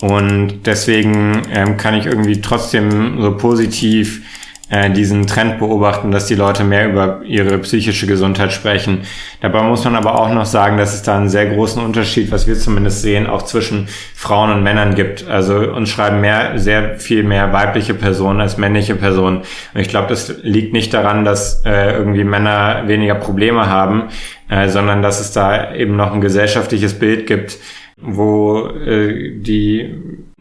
Und 0.01 0.63
deswegen 0.67 1.43
ähm, 1.51 1.77
kann 1.77 1.95
ich 1.95 2.07
irgendwie 2.07 2.41
trotzdem 2.41 3.21
so 3.21 3.37
positiv 3.37 4.23
äh, 4.75 4.91
diesen 4.91 5.29
Trend 5.29 5.61
beobachten, 5.61 6.11
dass 6.11 6.27
die 6.27 6.35
Leute 6.35 6.65
mehr 6.65 6.89
über 6.89 7.21
ihre 7.25 7.59
psychische 7.59 8.09
Gesundheit 8.09 8.53
sprechen. 8.53 9.03
Dabei 9.41 9.63
muss 9.63 9.85
man 9.85 9.95
aber 9.95 10.21
auch 10.21 10.33
noch 10.33 10.47
sagen, 10.47 10.79
dass 10.79 10.95
es 10.95 11.03
da 11.03 11.17
einen 11.17 11.29
sehr 11.29 11.47
großen 11.47 11.81
Unterschied, 11.81 12.33
was 12.33 12.49
wir 12.49 12.57
zumindest 12.57 13.01
sehen, 13.01 13.29
auch 13.29 13.43
zwischen 13.43 13.87
Frauen 14.17 14.51
und 14.51 14.65
Männern 14.65 14.97
gibt. 14.97 15.29
Also 15.29 15.59
uns 15.59 15.91
schreiben 15.91 16.21
mehr, 16.21 16.59
sehr 16.59 16.99
viel 16.99 17.23
mehr 17.23 17.53
weibliche 17.53 17.95
Personen 17.95 18.41
als 18.41 18.57
männliche 18.57 18.97
Personen. 18.97 19.43
Und 19.75 19.81
ich 19.81 19.89
glaube, 19.89 20.09
das 20.09 20.43
liegt 20.43 20.73
nicht 20.73 20.93
daran, 20.93 21.25
dass 21.25 21.65
äh, 21.65 21.93
irgendwie 21.93 22.25
Männer 22.25 22.83
weniger 22.89 23.15
Probleme 23.15 23.69
haben, 23.69 24.09
äh, 24.49 24.69
sondern 24.69 25.03
dass 25.03 25.21
es 25.21 25.31
da 25.31 25.73
eben 25.73 25.95
noch 25.95 26.13
ein 26.13 26.21
gesellschaftliches 26.21 26.99
Bild 26.99 27.29
gibt, 27.29 27.59
wo 27.97 28.71
äh, 28.71 29.39
die 29.39 29.95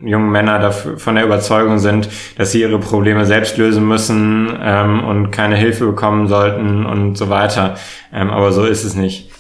jungen 0.06 0.32
Männer 0.32 0.60
dafür, 0.60 0.98
von 0.98 1.16
der 1.16 1.26
Überzeugung 1.26 1.80
sind, 1.80 2.10
dass 2.38 2.52
sie 2.52 2.62
ihre 2.62 2.80
Probleme 2.80 3.26
selbst 3.26 3.58
lösen 3.58 3.88
müssen 3.88 4.56
ähm, 4.62 5.04
und 5.04 5.32
keine 5.32 5.56
Hilfe 5.56 5.86
bekommen 5.86 6.28
sollten 6.28 6.86
und 6.86 7.18
so 7.18 7.30
weiter. 7.30 7.76
Ähm, 8.12 8.30
aber 8.30 8.52
so 8.52 8.66
ist 8.66 8.84
es 8.84 8.96
nicht. 8.96 9.32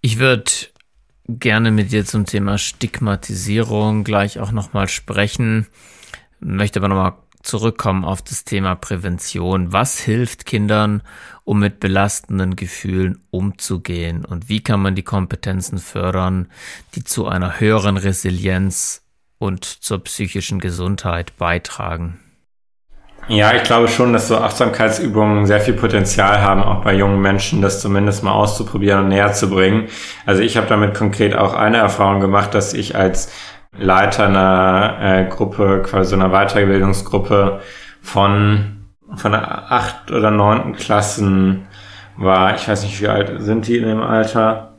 Ich 0.00 0.18
würde 0.18 0.50
gerne 1.28 1.70
mit 1.70 1.92
dir 1.92 2.04
zum 2.04 2.26
Thema 2.26 2.58
Stigmatisierung 2.58 4.04
gleich 4.04 4.38
auch 4.38 4.52
nochmal 4.52 4.88
sprechen, 4.88 5.66
möchte 6.40 6.80
aber 6.80 6.88
nochmal 6.88 7.14
zurückkommen 7.42 8.04
auf 8.04 8.22
das 8.22 8.44
Thema 8.44 8.74
Prävention. 8.74 9.72
Was 9.72 9.98
hilft 10.00 10.46
Kindern, 10.46 11.02
um 11.44 11.60
mit 11.60 11.78
belastenden 11.78 12.56
Gefühlen 12.56 13.22
umzugehen? 13.30 14.24
Und 14.24 14.48
wie 14.48 14.62
kann 14.62 14.80
man 14.80 14.94
die 14.94 15.02
Kompetenzen 15.02 15.78
fördern, 15.78 16.48
die 16.94 17.04
zu 17.04 17.26
einer 17.26 17.60
höheren 17.60 17.96
Resilienz 17.96 19.03
und 19.38 19.64
zur 19.64 20.02
psychischen 20.04 20.60
Gesundheit 20.60 21.36
beitragen? 21.36 22.20
Ja, 23.28 23.54
ich 23.54 23.62
glaube 23.62 23.88
schon, 23.88 24.12
dass 24.12 24.28
so 24.28 24.36
Achtsamkeitsübungen 24.36 25.46
sehr 25.46 25.60
viel 25.60 25.72
Potenzial 25.74 26.42
haben, 26.42 26.62
auch 26.62 26.84
bei 26.84 26.92
jungen 26.92 27.22
Menschen, 27.22 27.62
das 27.62 27.80
zumindest 27.80 28.22
mal 28.22 28.32
auszuprobieren 28.32 29.04
und 29.04 29.08
näher 29.08 29.32
zu 29.32 29.48
bringen. 29.48 29.88
Also 30.26 30.42
ich 30.42 30.58
habe 30.58 30.66
damit 30.66 30.94
konkret 30.94 31.34
auch 31.34 31.54
eine 31.54 31.78
Erfahrung 31.78 32.20
gemacht, 32.20 32.54
dass 32.54 32.74
ich 32.74 32.96
als 32.96 33.32
Leiter 33.76 34.26
einer 34.26 34.98
äh, 35.00 35.24
Gruppe, 35.30 35.82
quasi 35.82 36.10
so 36.10 36.16
einer 36.16 36.30
Weiterbildungsgruppe 36.30 37.60
von, 38.02 38.84
von 39.16 39.34
acht 39.34 40.10
oder 40.10 40.30
neunten 40.30 40.74
Klassen 40.74 41.66
war, 42.16 42.54
ich 42.54 42.68
weiß 42.68 42.84
nicht, 42.84 43.00
wie 43.00 43.08
alt 43.08 43.42
sind 43.42 43.66
die 43.66 43.78
in 43.78 43.88
dem 43.88 44.02
Alter? 44.02 44.74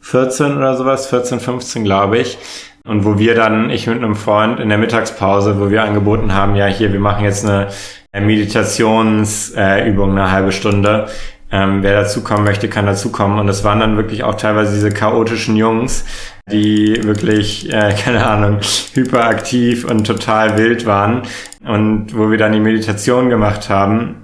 14 0.00 0.56
oder 0.56 0.76
sowas, 0.76 1.06
14, 1.06 1.38
15 1.38 1.84
glaube 1.84 2.18
ich. 2.18 2.38
Und 2.84 3.04
wo 3.04 3.18
wir 3.18 3.34
dann, 3.34 3.70
ich 3.70 3.86
mit 3.86 3.98
einem 3.98 4.16
Freund 4.16 4.58
in 4.58 4.68
der 4.68 4.78
Mittagspause, 4.78 5.60
wo 5.60 5.70
wir 5.70 5.84
angeboten 5.84 6.34
haben, 6.34 6.56
ja 6.56 6.66
hier, 6.66 6.92
wir 6.92 7.00
machen 7.00 7.24
jetzt 7.24 7.46
eine 7.46 7.68
Meditationsübung, 8.12 10.10
eine 10.10 10.32
halbe 10.32 10.52
Stunde. 10.52 11.08
Ähm, 11.52 11.82
wer 11.82 12.00
dazukommen 12.00 12.44
möchte, 12.44 12.68
kann 12.68 12.86
dazukommen. 12.86 13.38
Und 13.38 13.48
es 13.48 13.62
waren 13.62 13.78
dann 13.78 13.96
wirklich 13.96 14.24
auch 14.24 14.36
teilweise 14.36 14.72
diese 14.74 14.90
chaotischen 14.90 15.54
Jungs, 15.54 16.06
die 16.50 16.98
wirklich, 17.04 17.70
äh, 17.70 17.94
keine 18.04 18.26
Ahnung, 18.26 18.58
hyperaktiv 18.94 19.84
und 19.84 20.06
total 20.06 20.56
wild 20.56 20.86
waren. 20.86 21.22
Und 21.64 22.16
wo 22.16 22.30
wir 22.30 22.38
dann 22.38 22.52
die 22.52 22.60
Meditation 22.60 23.28
gemacht 23.28 23.68
haben, 23.68 24.21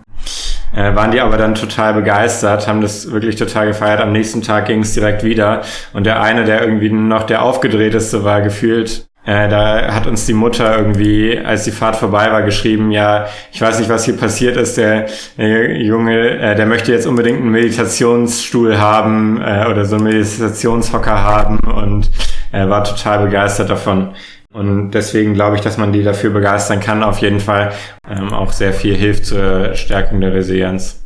äh, 0.79 0.95
waren 0.95 1.11
die 1.11 1.21
aber 1.21 1.37
dann 1.37 1.55
total 1.55 1.95
begeistert, 1.95 2.69
haben 2.69 2.81
das 2.81 3.11
wirklich 3.11 3.37
total 3.37 3.67
gefeiert. 3.67 4.01
Am 4.01 4.13
nächsten 4.13 4.43
Tag 4.43 4.67
ging 4.67 4.81
es 4.81 4.95
direkt 4.95 5.25
wieder. 5.25 5.63
Und 5.93 6.07
der 6.07 6.23
eine, 6.23 6.45
der 6.45 6.63
irgendwie 6.63 6.91
noch 6.91 7.25
der 7.25 7.43
aufgedrehteste 7.43 8.23
war, 8.25 8.41
gefühlt, 8.43 9.09
Äh, 9.29 9.49
da 9.49 9.93
hat 9.93 10.07
uns 10.07 10.25
die 10.25 10.33
Mutter 10.33 10.79
irgendwie, 10.79 11.39
als 11.45 11.65
die 11.65 11.71
Fahrt 11.71 11.97
vorbei 11.97 12.33
war, 12.33 12.43
geschrieben, 12.43 12.91
ja, 12.91 13.27
ich 13.53 13.61
weiß 13.61 13.79
nicht, 13.79 13.91
was 13.91 14.07
hier 14.07 14.17
passiert 14.17 14.57
ist. 14.57 14.79
Der, 14.79 15.07
der 15.37 15.83
Junge, 15.83 16.39
äh, 16.39 16.55
der 16.55 16.65
möchte 16.65 16.93
jetzt 16.93 17.07
unbedingt 17.07 17.41
einen 17.41 17.51
Meditationsstuhl 17.51 18.79
haben 18.79 19.39
äh, 19.43 19.67
oder 19.71 19.85
so 19.85 19.97
einen 19.97 20.05
Meditationshocker 20.05 21.23
haben 21.23 21.59
und 21.59 22.11
er 22.53 22.71
war 22.71 22.85
total 22.85 23.19
begeistert 23.27 23.69
davon. 23.69 24.15
Und 24.53 24.93
deswegen 24.93 25.35
glaube 25.35 25.57
ich, 25.57 25.63
dass 25.63 25.77
man 25.77 25.93
die 25.93 26.03
dafür 26.03 26.31
begeistern 26.31 26.81
kann, 26.81 27.03
auf 27.03 27.19
jeden 27.19 27.41
Fall 27.41 27.73
ähm, 28.09 28.33
auch 28.33 28.53
sehr 28.53 28.73
viel 28.73 28.97
hilft 28.97 29.27
zur 29.27 29.75
Stärkung 29.75 30.21
der 30.21 30.33
Resilienz. 30.33 31.03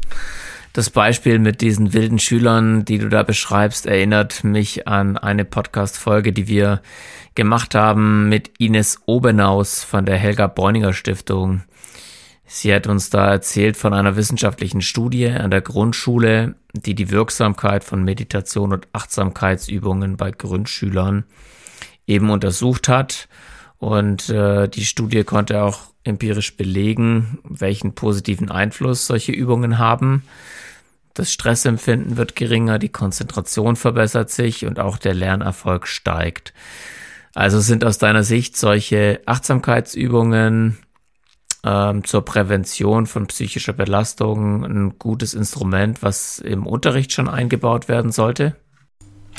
Das 0.73 0.89
Beispiel 0.89 1.39
mit 1.39 1.61
diesen 1.61 1.93
wilden 1.93 2.19
Schülern, 2.19 2.87
die 2.87 2.99
du 2.99 3.09
da 3.11 3.25
beschreibst, 3.25 3.85
erinnert 3.85 4.43
mich 4.43 4.89
an 4.89 5.19
eine 5.19 5.45
Podcast-Folge, 5.45 6.33
die 6.33 6.49
wir 6.49 6.81
gemacht 7.35 7.75
haben 7.75 8.29
mit 8.29 8.53
Ines 8.59 9.03
Obenaus 9.05 9.85
von 9.85 10.07
der 10.07 10.17
Helga 10.17 10.47
Bräuninger 10.47 10.95
Stiftung. 10.95 11.63
Sie 12.47 12.73
hat 12.73 12.87
uns 12.87 13.11
da 13.11 13.31
erzählt 13.31 13.77
von 13.77 13.93
einer 13.93 14.17
wissenschaftlichen 14.17 14.83
Studie 14.83 15.29
an 15.29 15.51
der 15.51 15.63
Grundschule, 15.63 16.55
die 16.73 16.95
die 16.95 17.11
Wirksamkeit 17.11 17.85
von 17.85 18.05
Meditation 18.05 18.73
und 18.73 18.89
Achtsamkeitsübungen 18.93 20.17
bei 20.17 20.31
Grundschülern 20.31 21.25
eben 22.07 22.31
untersucht 22.31 22.89
hat. 22.89 23.29
Und 23.79 24.29
äh, 24.29 24.69
die 24.69 24.85
Studie 24.85 25.25
konnte 25.25 25.63
auch 25.63 25.81
empirisch 26.05 26.57
belegen, 26.57 27.39
welchen 27.45 27.95
positiven 27.95 28.51
Einfluss 28.51 29.07
solche 29.07 29.33
Übungen 29.33 29.79
haben. 29.79 30.23
Das 31.15 31.33
Stressempfinden 31.33 32.17
wird 32.17 32.37
geringer, 32.37 32.79
die 32.79 32.89
Konzentration 32.89 33.77
verbessert 33.77 34.31
sich 34.31 34.65
und 34.65 34.79
auch 34.81 34.97
der 34.99 35.15
Lernerfolg 35.15 35.87
steigt. 35.87 36.55
Also 37.35 37.61
sind 37.61 37.85
aus 37.85 37.99
deiner 37.99 38.25
Sicht 38.25 38.57
solche 38.57 39.21
Achtsamkeitsübungen 39.27 40.79
ähm, 41.65 42.05
zur 42.05 42.25
Prävention 42.25 43.07
von 43.07 43.27
psychischer 43.27 43.73
Belastung 43.73 44.65
ein 44.65 44.99
gutes 44.99 45.35
Instrument, 45.35 46.03
was 46.03 46.39
im 46.39 46.67
Unterricht 46.67 47.13
schon 47.13 47.29
eingebaut 47.29 47.89
werden 47.89 48.11
sollte? 48.11 48.57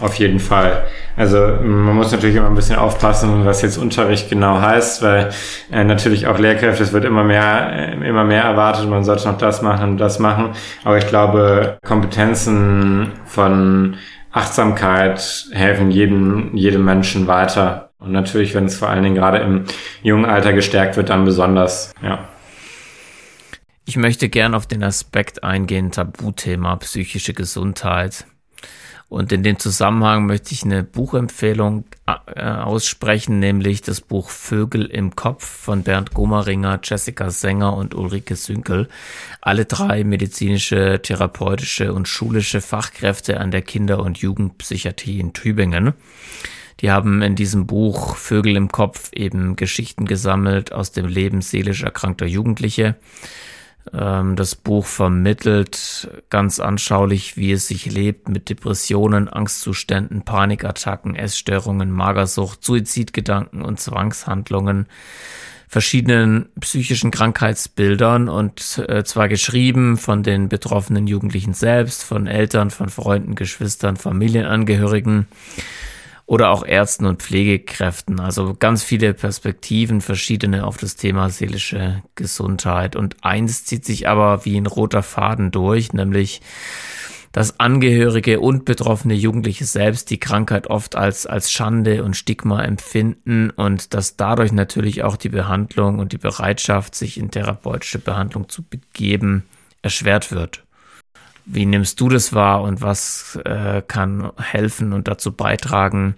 Auf 0.01 0.15
jeden 0.15 0.39
Fall. 0.39 0.86
Also 1.15 1.38
man 1.38 1.95
muss 1.95 2.12
natürlich 2.12 2.36
immer 2.36 2.47
ein 2.47 2.56
bisschen 2.56 2.77
aufpassen, 2.77 3.45
was 3.45 3.62
jetzt 3.62 3.77
Unterricht 3.77 4.27
genau 4.27 4.60
heißt, 4.60 5.03
weil 5.03 5.29
äh, 5.71 5.84
natürlich 5.84 6.25
auch 6.25 6.39
Lehrkräfte, 6.39 6.82
es 6.82 6.93
wird 6.93 7.06
immer 7.06 7.23
mehr, 7.23 7.71
äh, 7.71 8.08
immer 8.08 8.23
mehr 8.23 8.43
erwartet, 8.43 8.89
man 8.89 9.03
sollte 9.03 9.27
noch 9.27 9.38
das 9.38 9.62
machen 9.62 9.91
und 9.91 9.97
das 9.99 10.17
machen. 10.17 10.49
Aber 10.84 10.97
ich 10.97 11.08
glaube, 11.08 11.77
Kompetenzen 11.86 13.12
von 13.25 13.97
Achtsamkeit 14.32 15.45
helfen 15.51 15.91
jedem, 15.91 16.56
jedem 16.56 16.84
Menschen 16.84 17.27
weiter. 17.27 17.91
Und 17.99 18.12
natürlich, 18.12 18.56
wenn 18.56 18.65
es 18.65 18.75
vor 18.75 18.89
allen 18.89 19.03
Dingen 19.03 19.15
gerade 19.15 19.38
im 19.38 19.65
jungen 20.01 20.25
Alter 20.25 20.53
gestärkt 20.53 20.97
wird, 20.97 21.10
dann 21.10 21.23
besonders, 21.23 21.93
ja. 22.01 22.27
Ich 23.86 23.95
möchte 23.95 24.27
gern 24.27 24.56
auf 24.56 24.65
den 24.65 24.84
Aspekt 24.84 25.43
eingehen, 25.43 25.91
Tabuthema 25.91 26.77
psychische 26.77 27.34
Gesundheit. 27.34 28.25
Und 29.13 29.32
in 29.32 29.43
dem 29.43 29.60
Zusammenhang 29.60 30.26
möchte 30.26 30.56
ich 30.56 30.63
eine 30.63 30.84
Buchempfehlung 30.84 31.84
äh, 32.08 32.41
aussprechen, 32.41 33.38
nämlich 33.38 33.84
das 33.84 34.02
Buch 34.02 34.32
Vögel 34.32 34.88
im 34.88 35.15
Kopf 35.15 35.45
von 35.45 35.84
Bernd 35.84 36.15
Gomeringer, 36.15 36.80
Jessica 36.84 37.30
Sänger 37.30 37.78
und 37.78 37.93
Ulrike 37.93 38.36
Sünkel. 38.36 38.89
Alle 39.39 39.65
drei 39.65 40.04
medizinische, 40.04 40.99
therapeutische 40.99 41.93
und 41.93 42.08
schulische 42.08 42.60
Fachkräfte 42.60 43.39
an 43.39 43.52
der 43.52 43.62
Kinder- 43.62 43.99
und 43.99 44.17
Jugendpsychiatrie 44.17 45.19
in 45.19 45.34
Tübingen. 45.34 45.93
Die 46.80 46.89
haben 46.89 47.21
in 47.21 47.36
diesem 47.36 47.67
Buch 47.67 48.15
Vögel 48.15 48.56
im 48.56 48.69
Kopf 48.69 49.12
eben 49.13 49.56
Geschichten 49.56 50.06
gesammelt 50.06 50.71
aus 50.71 50.91
dem 50.91 51.06
Leben 51.06 51.43
seelisch 51.43 51.84
erkrankter 51.84 52.26
Jugendliche 52.26 52.95
das 53.91 54.56
Buch 54.56 54.86
vermittelt 54.86 56.10
ganz 56.30 56.60
anschaulich, 56.60 57.38
wie 57.38 57.52
es 57.52 57.67
sich 57.67 57.86
lebt 57.86 58.30
mit 58.30 58.50
Depressionen, 58.50 59.28
Angstzuständen, 59.28 60.24
Panikattacken, 60.24 61.15
Essstörungen, 61.15 61.91
Magersucht, 61.91 62.63
Suizidgedanken 62.63 63.62
und 63.62 63.80
Zwangshandlungen, 63.80 64.88
verschiedenen 65.67 66.50
psychischen 66.60 67.12
Krankheitsbildern 67.12 68.30
und 68.30 68.84
äh, 68.88 69.04
zwar 69.04 69.28
geschrieben 69.28 69.98
von 69.98 70.24
den 70.24 70.48
betroffenen 70.48 71.08
Jugendlichen 71.08 71.54
selbst, 71.54 72.04
von 72.04 72.28
Eltern, 72.28 72.69
von 72.69 72.89
Freunden, 72.89 73.36
Geschwistern, 73.36 73.98
Familienangehörigen 73.98 75.28
oder 76.34 76.50
auch 76.50 76.65
Ärzten 76.65 77.06
und 77.06 77.22
Pflegekräften. 77.22 78.19
Also 78.19 78.56
ganz 78.58 78.82
viele 78.82 79.13
Perspektiven, 79.13 80.02
verschiedene 80.02 80.65
auf 80.65 80.78
das 80.78 80.96
Thema 80.96 81.30
seelische 81.30 82.02
Gesundheit. 82.15 82.96
Und 82.96 83.17
eins 83.22 83.65
zieht 83.65 83.86
sich 83.86 84.08
aber 84.08 84.43
wie 84.43 84.58
ein 84.58 84.65
roter 84.65 85.04
Faden 85.04 85.52
durch, 85.52 85.93
nämlich 85.93 86.41
dass 87.34 87.60
Angehörige 87.60 88.39
und 88.39 88.65
betroffene 88.65 89.13
Jugendliche 89.13 89.65
selbst 89.65 90.10
die 90.10 90.19
Krankheit 90.19 90.67
oft 90.72 90.96
als, 90.96 91.28
als 91.28 91.52
Schande 91.52 92.04
und 92.04 92.17
Stigma 92.17 92.63
empfinden 92.63 93.52
und 93.52 93.93
dass 93.93 94.17
dadurch 94.17 94.52
natürlich 94.52 95.04
auch 95.04 95.17
die 95.17 95.30
Behandlung 95.30 96.00
und 96.00 96.13
die 96.13 96.17
Bereitschaft, 96.17 96.96
sich 96.96 97.19
in 97.19 97.30
therapeutische 97.30 98.00
Behandlung 98.00 98.50
zu 98.50 98.63
begeben, 98.63 99.43
erschwert 99.84 100.32
wird. 100.32 100.62
Wie 101.45 101.65
nimmst 101.65 101.99
du 101.99 102.10
das 102.10 102.34
wahr 102.34 102.62
und 102.62 102.82
was 102.82 103.38
äh, 103.43 103.82
kann 103.82 104.32
helfen 104.38 104.93
und 104.93 105.08
dazu 105.08 105.34
beitragen, 105.34 106.15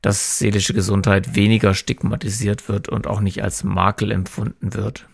dass 0.00 0.38
seelische 0.38 0.74
Gesundheit 0.74 1.34
weniger 1.34 1.74
stigmatisiert 1.74 2.68
wird 2.68 2.88
und 2.88 3.06
auch 3.06 3.20
nicht 3.20 3.42
als 3.42 3.64
Makel 3.64 4.12
empfunden 4.12 4.74
wird? 4.74 5.06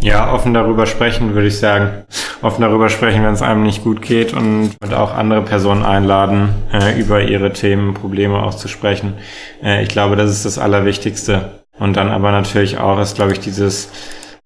Ja, 0.00 0.32
offen 0.32 0.52
darüber 0.52 0.86
sprechen, 0.86 1.34
würde 1.34 1.48
ich 1.48 1.58
sagen. 1.58 2.04
Offen 2.42 2.60
darüber 2.60 2.88
sprechen, 2.88 3.24
wenn 3.24 3.32
es 3.32 3.42
einem 3.42 3.62
nicht 3.62 3.82
gut 3.82 4.02
geht 4.02 4.34
und, 4.34 4.76
und 4.82 4.94
auch 4.94 5.14
andere 5.14 5.42
Personen 5.42 5.82
einladen, 5.82 6.50
äh, 6.72 7.00
über 7.00 7.22
ihre 7.22 7.52
Themen, 7.52 7.94
Probleme 7.94 8.42
auch 8.42 8.54
zu 8.54 8.68
sprechen. 8.68 9.14
Äh, 9.62 9.82
ich 9.82 9.88
glaube, 9.88 10.16
das 10.16 10.30
ist 10.30 10.44
das 10.44 10.58
Allerwichtigste. 10.58 11.62
Und 11.78 11.96
dann 11.96 12.10
aber 12.10 12.32
natürlich 12.32 12.78
auch 12.78 13.00
ist, 13.00 13.16
glaube 13.16 13.32
ich, 13.32 13.40
dieses 13.40 13.90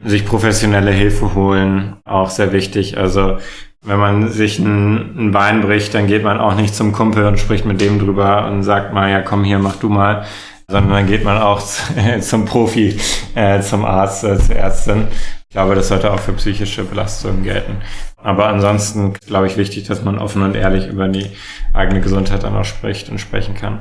sich 0.05 0.25
professionelle 0.25 0.91
Hilfe 0.91 1.35
holen, 1.35 1.97
auch 2.05 2.31
sehr 2.31 2.53
wichtig. 2.53 2.99
Also 2.99 3.39
wenn 3.83 3.99
man 3.99 4.29
sich 4.31 4.59
ein, 4.59 5.19
ein 5.19 5.33
Bein 5.33 5.63
bricht, 5.63 5.95
dann 5.95 6.07
geht 6.07 6.25
man 6.25 6.39
auch 6.39 6.55
nicht 6.55 6.75
zum 6.75 6.93
Kumpel 6.93 7.25
und 7.27 7.39
spricht 7.39 7.65
mit 7.65 7.81
dem 7.81 7.99
drüber 7.99 8.47
und 8.47 8.63
sagt 8.63 8.93
mal, 8.93 9.11
ja 9.11 9.21
komm 9.21 9.45
hier, 9.45 9.59
mach 9.59 9.77
du 9.77 9.89
mal, 9.89 10.25
sondern 10.69 10.93
dann 10.93 11.07
geht 11.07 11.25
man 11.25 11.39
auch 11.39 11.63
zum 12.21 12.45
Profi, 12.45 12.99
äh, 13.35 13.61
zum 13.61 13.85
Arzt, 13.85 14.25
äh, 14.25 14.39
zur 14.39 14.57
Ärztin. 14.57 15.09
Ich 15.49 15.55
glaube, 15.55 15.75
das 15.75 15.89
sollte 15.89 16.13
auch 16.13 16.21
für 16.21 16.35
psychische 16.35 16.85
Belastungen 16.85 17.43
gelten. 17.43 17.79
Aber 18.23 18.49
ansonsten 18.49 19.15
glaube 19.15 19.47
ich 19.47 19.57
wichtig, 19.57 19.87
dass 19.87 20.05
man 20.05 20.19
offen 20.19 20.43
und 20.43 20.55
ehrlich 20.55 20.87
über 20.89 21.09
die 21.09 21.31
eigene 21.73 22.01
Gesundheit 22.01 22.43
dann 22.43 22.57
auch 22.57 22.65
spricht 22.65 23.09
und 23.09 23.19
sprechen 23.19 23.55
kann. 23.55 23.79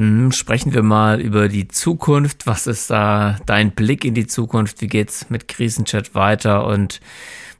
Mhm, 0.00 0.32
sprechen 0.32 0.72
wir 0.72 0.82
mal 0.82 1.20
über 1.20 1.48
die 1.48 1.68
Zukunft. 1.68 2.46
Was 2.46 2.66
ist 2.66 2.90
da 2.90 3.36
dein 3.44 3.72
Blick 3.72 4.06
in 4.06 4.14
die 4.14 4.26
Zukunft? 4.26 4.80
Wie 4.80 4.86
geht's 4.86 5.28
mit 5.28 5.46
Krisenchat 5.46 6.14
weiter? 6.14 6.66
Und 6.66 7.00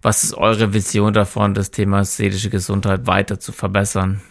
was 0.01 0.25
ist 0.25 0.33
eure 0.39 0.73
Vision 0.73 1.13
davon, 1.13 1.53
das 1.53 1.71
Thema 1.71 2.03
seelische 2.03 2.49
Gesundheit 2.49 3.07
weiter 3.07 3.39
zu 3.39 3.53
verbessern? 3.53 4.23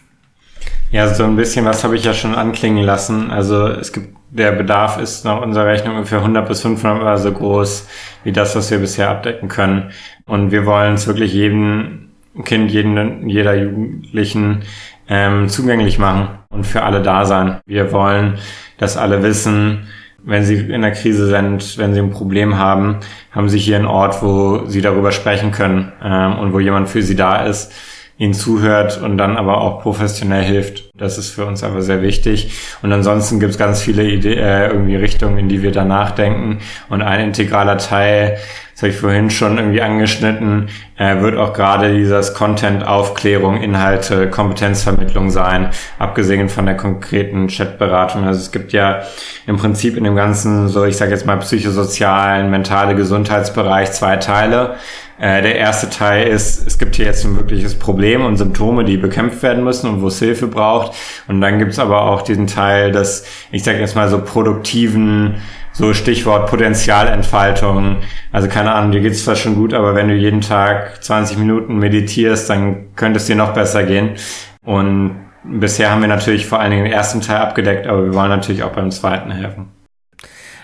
Ja, 0.90 1.14
so 1.14 1.22
ein 1.22 1.36
bisschen 1.36 1.64
was 1.66 1.84
habe 1.84 1.94
ich 1.94 2.02
ja 2.02 2.12
schon 2.12 2.34
anklingen 2.34 2.84
lassen. 2.84 3.30
Also 3.30 3.68
es 3.68 3.92
gibt, 3.92 4.16
der 4.30 4.50
Bedarf 4.52 4.98
ist 4.98 5.24
nach 5.24 5.40
unserer 5.40 5.66
Rechnung 5.66 5.94
ungefähr 5.94 6.18
100 6.18 6.48
bis 6.48 6.62
500 6.62 7.04
Mal 7.04 7.18
so 7.18 7.30
groß 7.30 7.86
wie 8.24 8.32
das, 8.32 8.56
was 8.56 8.72
wir 8.72 8.78
bisher 8.78 9.08
abdecken 9.08 9.48
können. 9.48 9.92
Und 10.26 10.50
wir 10.50 10.66
wollen 10.66 10.94
es 10.94 11.06
wirklich 11.06 11.32
jedem 11.32 12.08
Kind, 12.44 12.72
jeden, 12.72 13.28
jeder 13.28 13.54
Jugendlichen 13.54 14.64
ähm, 15.08 15.48
zugänglich 15.48 16.00
machen 16.00 16.39
und 16.60 16.66
für 16.66 16.82
alle 16.82 17.00
da 17.00 17.24
sein. 17.24 17.60
Wir 17.64 17.90
wollen, 17.90 18.34
dass 18.76 18.98
alle 18.98 19.22
wissen, 19.22 19.88
wenn 20.22 20.44
sie 20.44 20.56
in 20.56 20.82
der 20.82 20.92
Krise 20.92 21.26
sind, 21.26 21.78
wenn 21.78 21.94
sie 21.94 22.00
ein 22.00 22.10
Problem 22.10 22.58
haben, 22.58 22.96
haben 23.32 23.48
sie 23.48 23.58
hier 23.58 23.76
einen 23.76 23.86
Ort, 23.86 24.22
wo 24.22 24.66
sie 24.66 24.82
darüber 24.82 25.10
sprechen 25.10 25.52
können 25.52 25.90
ähm, 26.04 26.38
und 26.38 26.52
wo 26.52 26.60
jemand 26.60 26.90
für 26.90 27.00
sie 27.00 27.16
da 27.16 27.44
ist, 27.46 27.72
ihnen 28.18 28.34
zuhört 28.34 29.00
und 29.00 29.16
dann 29.16 29.38
aber 29.38 29.62
auch 29.62 29.80
professionell 29.80 30.44
hilft. 30.44 30.90
Das 30.94 31.16
ist 31.16 31.30
für 31.30 31.46
uns 31.46 31.64
aber 31.64 31.80
sehr 31.80 32.02
wichtig. 32.02 32.52
Und 32.82 32.92
ansonsten 32.92 33.40
gibt 33.40 33.52
es 33.52 33.58
ganz 33.58 33.80
viele 33.80 34.04
Ideen, 34.04 34.38
äh, 34.38 34.68
irgendwie 34.68 34.96
Richtungen, 34.96 35.38
in 35.38 35.48
die 35.48 35.62
wir 35.62 35.72
da 35.72 35.86
nachdenken. 35.86 36.58
Und 36.90 37.00
ein 37.00 37.20
integraler 37.20 37.78
Teil 37.78 38.36
das 38.80 38.84
habe 38.84 38.94
ich 38.94 39.00
vorhin 39.00 39.28
schon 39.28 39.58
irgendwie 39.58 39.82
angeschnitten, 39.82 40.70
äh, 40.96 41.20
wird 41.20 41.36
auch 41.36 41.52
gerade 41.52 41.94
dieses 41.94 42.32
Content, 42.32 42.82
Aufklärung, 42.82 43.60
Inhalte, 43.60 44.30
Kompetenzvermittlung 44.30 45.28
sein, 45.28 45.68
abgesehen 45.98 46.48
von 46.48 46.64
der 46.64 46.78
konkreten 46.78 47.48
Chatberatung. 47.48 48.24
Also 48.24 48.40
es 48.40 48.52
gibt 48.52 48.72
ja 48.72 49.02
im 49.46 49.58
Prinzip 49.58 49.98
in 49.98 50.04
dem 50.04 50.16
ganzen, 50.16 50.68
so 50.68 50.86
ich 50.86 50.96
sage 50.96 51.10
jetzt 51.10 51.26
mal 51.26 51.36
psychosozialen, 51.36 52.50
mentale 52.50 52.94
Gesundheitsbereich 52.94 53.92
zwei 53.92 54.16
Teile. 54.16 54.76
Äh, 55.18 55.42
der 55.42 55.56
erste 55.56 55.90
Teil 55.90 56.28
ist, 56.28 56.66
es 56.66 56.78
gibt 56.78 56.96
hier 56.96 57.04
jetzt 57.04 57.26
ein 57.26 57.36
wirkliches 57.36 57.78
Problem 57.78 58.24
und 58.24 58.38
Symptome, 58.38 58.84
die 58.84 58.96
bekämpft 58.96 59.42
werden 59.42 59.62
müssen 59.62 59.90
und 59.90 60.00
wo 60.00 60.06
es 60.06 60.18
Hilfe 60.18 60.46
braucht. 60.46 60.96
Und 61.28 61.42
dann 61.42 61.58
gibt's 61.58 61.78
aber 61.78 62.00
auch 62.04 62.22
diesen 62.22 62.46
Teil 62.46 62.92
des, 62.92 63.26
ich 63.52 63.62
sage 63.62 63.78
jetzt 63.78 63.94
mal 63.94 64.08
so 64.08 64.22
produktiven, 64.22 65.34
so 65.72 65.94
Stichwort 65.94 66.48
Potenzialentfaltung. 66.48 67.98
Also 68.32 68.48
keine 68.48 68.72
Ahnung, 68.72 68.92
dir 68.92 69.00
geht's 69.00 69.24
zwar 69.24 69.36
schon 69.36 69.54
gut, 69.54 69.74
aber 69.74 69.94
wenn 69.94 70.08
du 70.08 70.14
jeden 70.14 70.40
Tag 70.40 71.02
20 71.02 71.38
Minuten 71.38 71.78
meditierst, 71.78 72.50
dann 72.50 72.94
könnte 72.96 73.18
es 73.18 73.26
dir 73.26 73.36
noch 73.36 73.54
besser 73.54 73.84
gehen. 73.84 74.16
Und 74.64 75.16
bisher 75.44 75.90
haben 75.90 76.00
wir 76.00 76.08
natürlich 76.08 76.46
vor 76.46 76.60
allen 76.60 76.70
Dingen 76.70 76.84
den 76.84 76.92
ersten 76.92 77.20
Teil 77.20 77.38
abgedeckt, 77.38 77.86
aber 77.86 78.04
wir 78.04 78.14
wollen 78.14 78.30
natürlich 78.30 78.62
auch 78.62 78.72
beim 78.72 78.90
zweiten 78.90 79.30
helfen. 79.30 79.68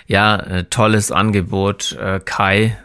Ja, 0.07 0.37
äh, 0.37 0.65
tolles 0.65 1.11
Angebot, 1.11 1.97
äh, 2.01 2.21
Kai. 2.25 2.77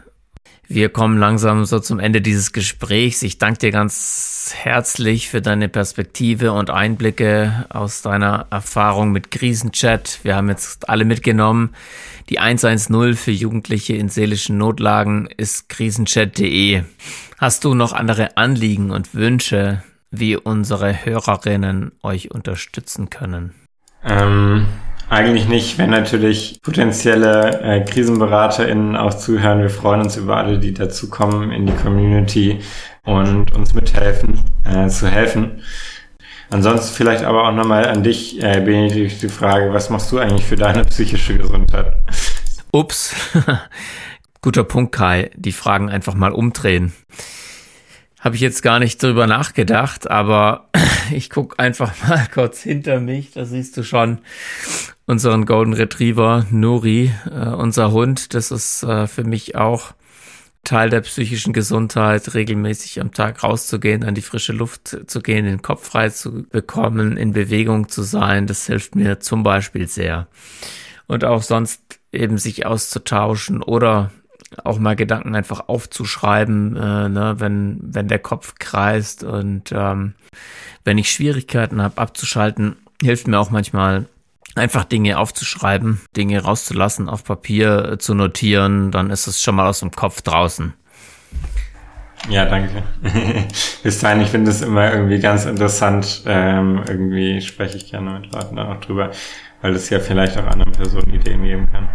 Wir 0.68 0.88
kommen 0.88 1.18
langsam 1.18 1.64
so 1.64 1.80
zum 1.80 1.98
Ende 1.98 2.20
dieses 2.20 2.52
Gesprächs. 2.52 3.22
Ich 3.22 3.38
danke 3.38 3.58
dir 3.58 3.70
ganz 3.72 4.54
herzlich 4.56 5.28
für 5.28 5.42
deine 5.42 5.68
Perspektive 5.68 6.52
und 6.52 6.70
Einblicke 6.70 7.66
aus 7.68 8.00
deiner 8.00 8.46
Erfahrung 8.50 9.12
mit 9.12 9.30
Krisenchat. 9.30 10.20
Wir 10.22 10.36
haben 10.36 10.48
jetzt 10.48 10.88
alle 10.88 11.04
mitgenommen. 11.04 11.74
Die 12.28 12.38
110 12.38 13.14
für 13.14 13.32
Jugendliche 13.32 13.94
in 13.94 14.08
seelischen 14.08 14.56
Notlagen 14.56 15.26
ist 15.36 15.68
krisenchat.de. 15.68 16.84
Hast 17.38 17.64
du 17.64 17.74
noch 17.74 17.92
andere 17.92 18.36
Anliegen 18.36 18.92
und 18.92 19.14
Wünsche, 19.14 19.82
wie 20.10 20.36
unsere 20.36 21.04
Hörerinnen 21.04 21.92
euch 22.02 22.30
unterstützen 22.30 23.10
können? 23.10 23.52
Ähm, 24.04 24.66
eigentlich 25.12 25.46
nicht, 25.46 25.76
wenn 25.76 25.90
natürlich 25.90 26.58
potenzielle 26.62 27.60
äh, 27.60 27.84
KrisenberaterInnen 27.84 28.96
auch 28.96 29.12
zuhören. 29.12 29.60
Wir 29.60 29.68
freuen 29.68 30.00
uns 30.00 30.16
über 30.16 30.38
alle, 30.38 30.58
die 30.58 30.72
dazukommen 30.72 31.52
in 31.52 31.66
die 31.66 31.74
Community 31.74 32.60
und 33.04 33.54
uns 33.54 33.74
mithelfen, 33.74 34.40
äh, 34.64 34.88
zu 34.88 35.08
helfen. 35.08 35.62
Ansonsten 36.48 36.94
vielleicht 36.96 37.24
aber 37.24 37.46
auch 37.46 37.52
nochmal 37.52 37.88
an 37.88 38.02
dich, 38.02 38.42
äh, 38.42 38.62
Benedikt, 38.62 39.20
die 39.22 39.28
Frage, 39.28 39.74
was 39.74 39.90
machst 39.90 40.10
du 40.12 40.18
eigentlich 40.18 40.46
für 40.46 40.56
deine 40.56 40.82
psychische 40.86 41.36
Gesundheit? 41.36 41.92
Ups, 42.70 43.14
guter 44.40 44.64
Punkt, 44.64 44.92
Kai. 44.92 45.30
Die 45.34 45.52
Fragen 45.52 45.90
einfach 45.90 46.14
mal 46.14 46.32
umdrehen. 46.32 46.94
Habe 48.18 48.36
ich 48.36 48.40
jetzt 48.40 48.62
gar 48.62 48.78
nicht 48.78 49.02
drüber 49.02 49.26
nachgedacht, 49.26 50.10
aber 50.10 50.70
ich 51.12 51.28
guck 51.28 51.60
einfach 51.60 51.92
mal 52.08 52.26
kurz 52.32 52.62
hinter 52.62 52.98
mich. 52.98 53.32
Da 53.32 53.44
siehst 53.44 53.76
du 53.76 53.82
schon 53.82 54.20
unseren 55.12 55.44
Golden 55.44 55.74
Retriever 55.74 56.46
Nuri, 56.50 57.12
äh, 57.30 57.48
unser 57.48 57.92
Hund. 57.92 58.32
Das 58.32 58.50
ist 58.50 58.82
äh, 58.82 59.06
für 59.06 59.24
mich 59.24 59.56
auch 59.56 59.92
Teil 60.64 60.88
der 60.88 61.02
psychischen 61.02 61.52
Gesundheit, 61.52 62.32
regelmäßig 62.32 62.98
am 62.98 63.12
Tag 63.12 63.42
rauszugehen, 63.42 64.04
an 64.04 64.14
die 64.14 64.22
frische 64.22 64.54
Luft 64.54 64.96
zu 65.06 65.20
gehen, 65.20 65.44
den 65.44 65.60
Kopf 65.60 65.86
frei 65.86 66.08
zu 66.08 66.44
bekommen, 66.48 67.18
in 67.18 67.34
Bewegung 67.34 67.90
zu 67.90 68.02
sein. 68.02 68.46
Das 68.46 68.66
hilft 68.66 68.94
mir 68.94 69.20
zum 69.20 69.42
Beispiel 69.42 69.86
sehr. 69.86 70.28
Und 71.08 71.26
auch 71.26 71.42
sonst 71.42 72.00
eben 72.10 72.38
sich 72.38 72.64
auszutauschen 72.64 73.62
oder 73.62 74.12
auch 74.64 74.78
mal 74.78 74.96
Gedanken 74.96 75.34
einfach 75.34 75.68
aufzuschreiben, 75.68 76.74
äh, 76.74 77.08
ne, 77.10 77.34
wenn, 77.36 77.80
wenn 77.82 78.08
der 78.08 78.18
Kopf 78.18 78.54
kreist 78.58 79.24
und 79.24 79.72
ähm, 79.72 80.14
wenn 80.84 80.96
ich 80.96 81.10
Schwierigkeiten 81.10 81.82
habe 81.82 82.00
abzuschalten, 82.00 82.76
hilft 83.02 83.26
mir 83.28 83.38
auch 83.38 83.50
manchmal 83.50 84.06
einfach 84.54 84.84
Dinge 84.84 85.18
aufzuschreiben, 85.18 86.00
Dinge 86.16 86.42
rauszulassen, 86.42 87.08
auf 87.08 87.24
Papier 87.24 87.92
äh, 87.92 87.98
zu 87.98 88.14
notieren, 88.14 88.90
dann 88.90 89.10
ist 89.10 89.26
es 89.26 89.42
schon 89.42 89.54
mal 89.54 89.68
aus 89.68 89.80
dem 89.80 89.90
Kopf 89.90 90.22
draußen. 90.22 90.74
Ja, 92.28 92.44
danke. 92.44 92.82
Bis 93.82 93.98
dahin, 93.98 94.20
ich 94.20 94.28
finde 94.28 94.50
es 94.50 94.62
immer 94.62 94.92
irgendwie 94.92 95.18
ganz 95.18 95.44
interessant. 95.44 96.22
Ähm, 96.26 96.82
irgendwie 96.86 97.40
spreche 97.40 97.76
ich 97.76 97.90
gerne 97.90 98.20
mit 98.20 98.32
Leuten 98.32 98.56
dann 98.56 98.68
auch 98.68 98.80
drüber, 98.80 99.10
weil 99.60 99.74
es 99.74 99.90
ja 99.90 99.98
vielleicht 99.98 100.38
auch 100.38 100.46
anderen 100.46 100.72
Personen 100.72 101.12
Ideen 101.12 101.42
geben 101.42 101.68
kann. 101.72 101.88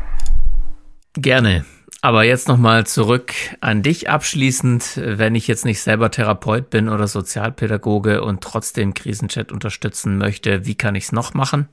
Gerne. 1.14 1.66
Aber 2.02 2.24
jetzt 2.24 2.48
nochmal 2.48 2.86
zurück 2.86 3.34
an 3.60 3.82
dich 3.82 4.10
abschließend. 4.10 5.00
Wenn 5.02 5.34
ich 5.34 5.48
jetzt 5.48 5.66
nicht 5.66 5.82
selber 5.82 6.12
Therapeut 6.12 6.70
bin 6.70 6.90
oder 6.90 7.08
Sozialpädagoge 7.08 8.22
und 8.22 8.42
trotzdem 8.42 8.94
Krisenchat 8.94 9.52
unterstützen 9.52 10.18
möchte, 10.18 10.66
wie 10.66 10.76
kann 10.76 10.96
ich 10.96 11.06
es 11.06 11.12
noch 11.12 11.34
machen? 11.34 11.70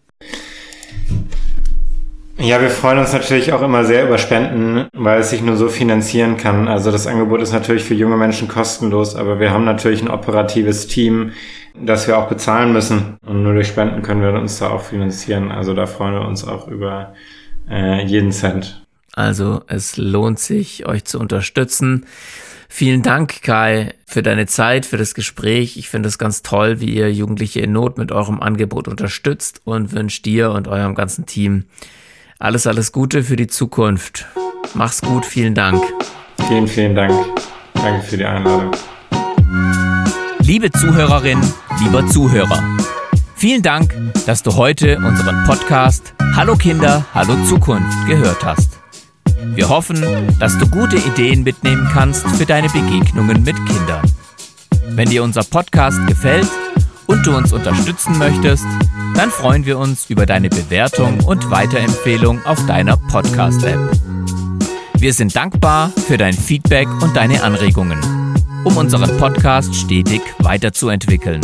Ja, 2.37 2.61
wir 2.61 2.69
freuen 2.69 2.99
uns 2.99 3.13
natürlich 3.13 3.53
auch 3.53 3.63
immer 3.63 3.85
sehr 3.85 4.07
über 4.07 4.19
Spenden, 4.19 4.89
weil 4.93 5.21
es 5.21 5.31
sich 5.31 5.41
nur 5.41 5.57
so 5.57 5.69
finanzieren 5.69 6.37
kann. 6.37 6.67
Also 6.67 6.91
das 6.91 7.07
Angebot 7.07 7.41
ist 7.41 7.53
natürlich 7.53 7.85
für 7.85 7.95
junge 7.95 8.17
Menschen 8.17 8.49
kostenlos, 8.49 9.15
aber 9.15 9.39
wir 9.39 9.51
haben 9.51 9.65
natürlich 9.65 10.03
ein 10.03 10.11
operatives 10.11 10.89
Team, 10.89 11.31
das 11.81 12.09
wir 12.09 12.19
auch 12.19 12.29
bezahlen 12.29 12.73
müssen. 12.73 13.17
Und 13.25 13.45
nur 13.45 13.55
durch 13.55 13.69
Spenden 13.69 14.03
können 14.03 14.21
wir 14.21 14.33
uns 14.33 14.59
da 14.59 14.71
auch 14.71 14.83
finanzieren. 14.83 15.53
Also 15.53 15.75
da 15.75 15.87
freuen 15.87 16.15
wir 16.15 16.27
uns 16.27 16.47
auch 16.47 16.67
über 16.67 17.15
äh, 17.71 18.05
jeden 18.05 18.33
Cent. 18.33 18.85
Also 19.15 19.63
es 19.69 19.97
lohnt 19.97 20.41
sich, 20.41 20.87
euch 20.87 21.05
zu 21.05 21.21
unterstützen. 21.21 22.05
Vielen 22.77 23.03
Dank, 23.03 23.43
Kai, 23.43 23.95
für 24.05 24.25
deine 24.25 24.47
Zeit, 24.47 24.85
für 24.85 24.97
das 24.97 25.15
Gespräch. 25.15 25.77
Ich 25.77 25.89
finde 25.89 26.09
es 26.09 26.19
ganz 26.19 26.43
toll, 26.43 26.81
wie 26.81 26.93
ihr 26.93 27.13
Jugendliche 27.13 27.61
in 27.61 27.71
Not 27.71 27.99
mit 27.99 28.11
eurem 28.11 28.41
Angebot 28.41 28.89
unterstützt 28.89 29.61
und 29.63 29.93
wünsche 29.93 30.23
dir 30.23 30.51
und 30.51 30.67
eurem 30.67 30.97
ganzen 30.97 31.25
Team 31.25 31.67
alles, 32.41 32.67
alles 32.67 32.91
Gute 32.91 33.23
für 33.23 33.37
die 33.37 33.47
Zukunft. 33.47 34.27
Mach's 34.75 35.03
gut, 35.03 35.25
vielen 35.25 35.55
Dank. 35.55 35.85
Vielen, 36.49 36.67
vielen 36.67 36.97
Dank. 36.97 37.13
Danke 37.75 38.05
für 38.09 38.17
die 38.17 38.25
Einladung. 38.25 38.73
Liebe 40.41 40.73
Zuhörerin, 40.73 41.41
lieber 41.79 42.05
Zuhörer, 42.09 42.61
vielen 43.37 43.63
Dank, 43.63 43.95
dass 44.27 44.43
du 44.43 44.53
heute 44.57 44.99
unseren 44.99 45.45
Podcast 45.45 46.13
Hallo 46.35 46.57
Kinder, 46.57 47.07
Hallo 47.15 47.37
Zukunft 47.45 48.09
gehört 48.09 48.45
hast. 48.45 48.74
Wir 49.53 49.69
hoffen, 49.69 50.03
dass 50.41 50.59
du 50.59 50.67
gute 50.67 50.97
Ideen 50.97 51.43
mitnehmen 51.43 51.89
kannst 51.93 52.27
für 52.27 52.47
deine 52.47 52.69
Begegnungen 52.69 53.43
mit 53.43 53.57
Kindern. 53.67 54.03
Wenn 54.91 55.11
dir 55.11 55.23
unser 55.23 55.45
Podcast 55.45 55.99
gefällt 56.07 56.49
und 57.07 57.27
du 57.27 57.37
uns 57.37 57.53
unterstützen 57.53 58.19
möchtest, 58.19 58.65
dann 59.15 59.31
freuen 59.31 59.67
wir 59.67 59.79
uns 59.79 60.11
über 60.11 60.27
deine 60.27 60.49
Bewertung 60.49 61.21
und 61.21 61.51
Weiterempfehlung 61.51 62.45
auf 62.47 62.65
deiner 62.67 62.97
Podcast-App. 62.97 63.79
Wir 64.99 65.13
sind 65.13 65.37
dankbar 65.37 65.91
für 66.07 66.17
dein 66.17 66.35
Feedback 66.35 66.89
und 67.03 67.17
deine 67.17 67.43
Anregungen, 67.43 68.01
um 68.65 68.77
unseren 68.77 69.17
Podcast 69.19 69.75
stetig 69.75 70.23
weiterzuentwickeln. 70.39 71.41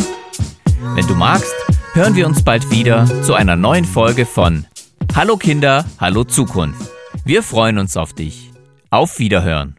Wenn 0.95 1.07
du 1.07 1.15
magst, 1.15 1.55
hören 1.93 2.17
wir 2.17 2.27
uns 2.27 2.43
bald 2.43 2.71
wieder 2.71 3.07
zu 3.23 3.35
einer 3.35 3.57
neuen 3.57 3.85
Folge 3.85 4.27
von 4.27 4.67
Hallo 5.15 5.37
Kinder, 5.37 5.85
Hallo 6.01 6.25
Zukunft. 6.25 7.00
Wir 7.31 7.45
freuen 7.45 7.79
uns 7.79 7.97
auf 7.97 8.13
dich. 8.13 8.51
Auf 8.91 9.21
Wiederhören. 9.21 9.77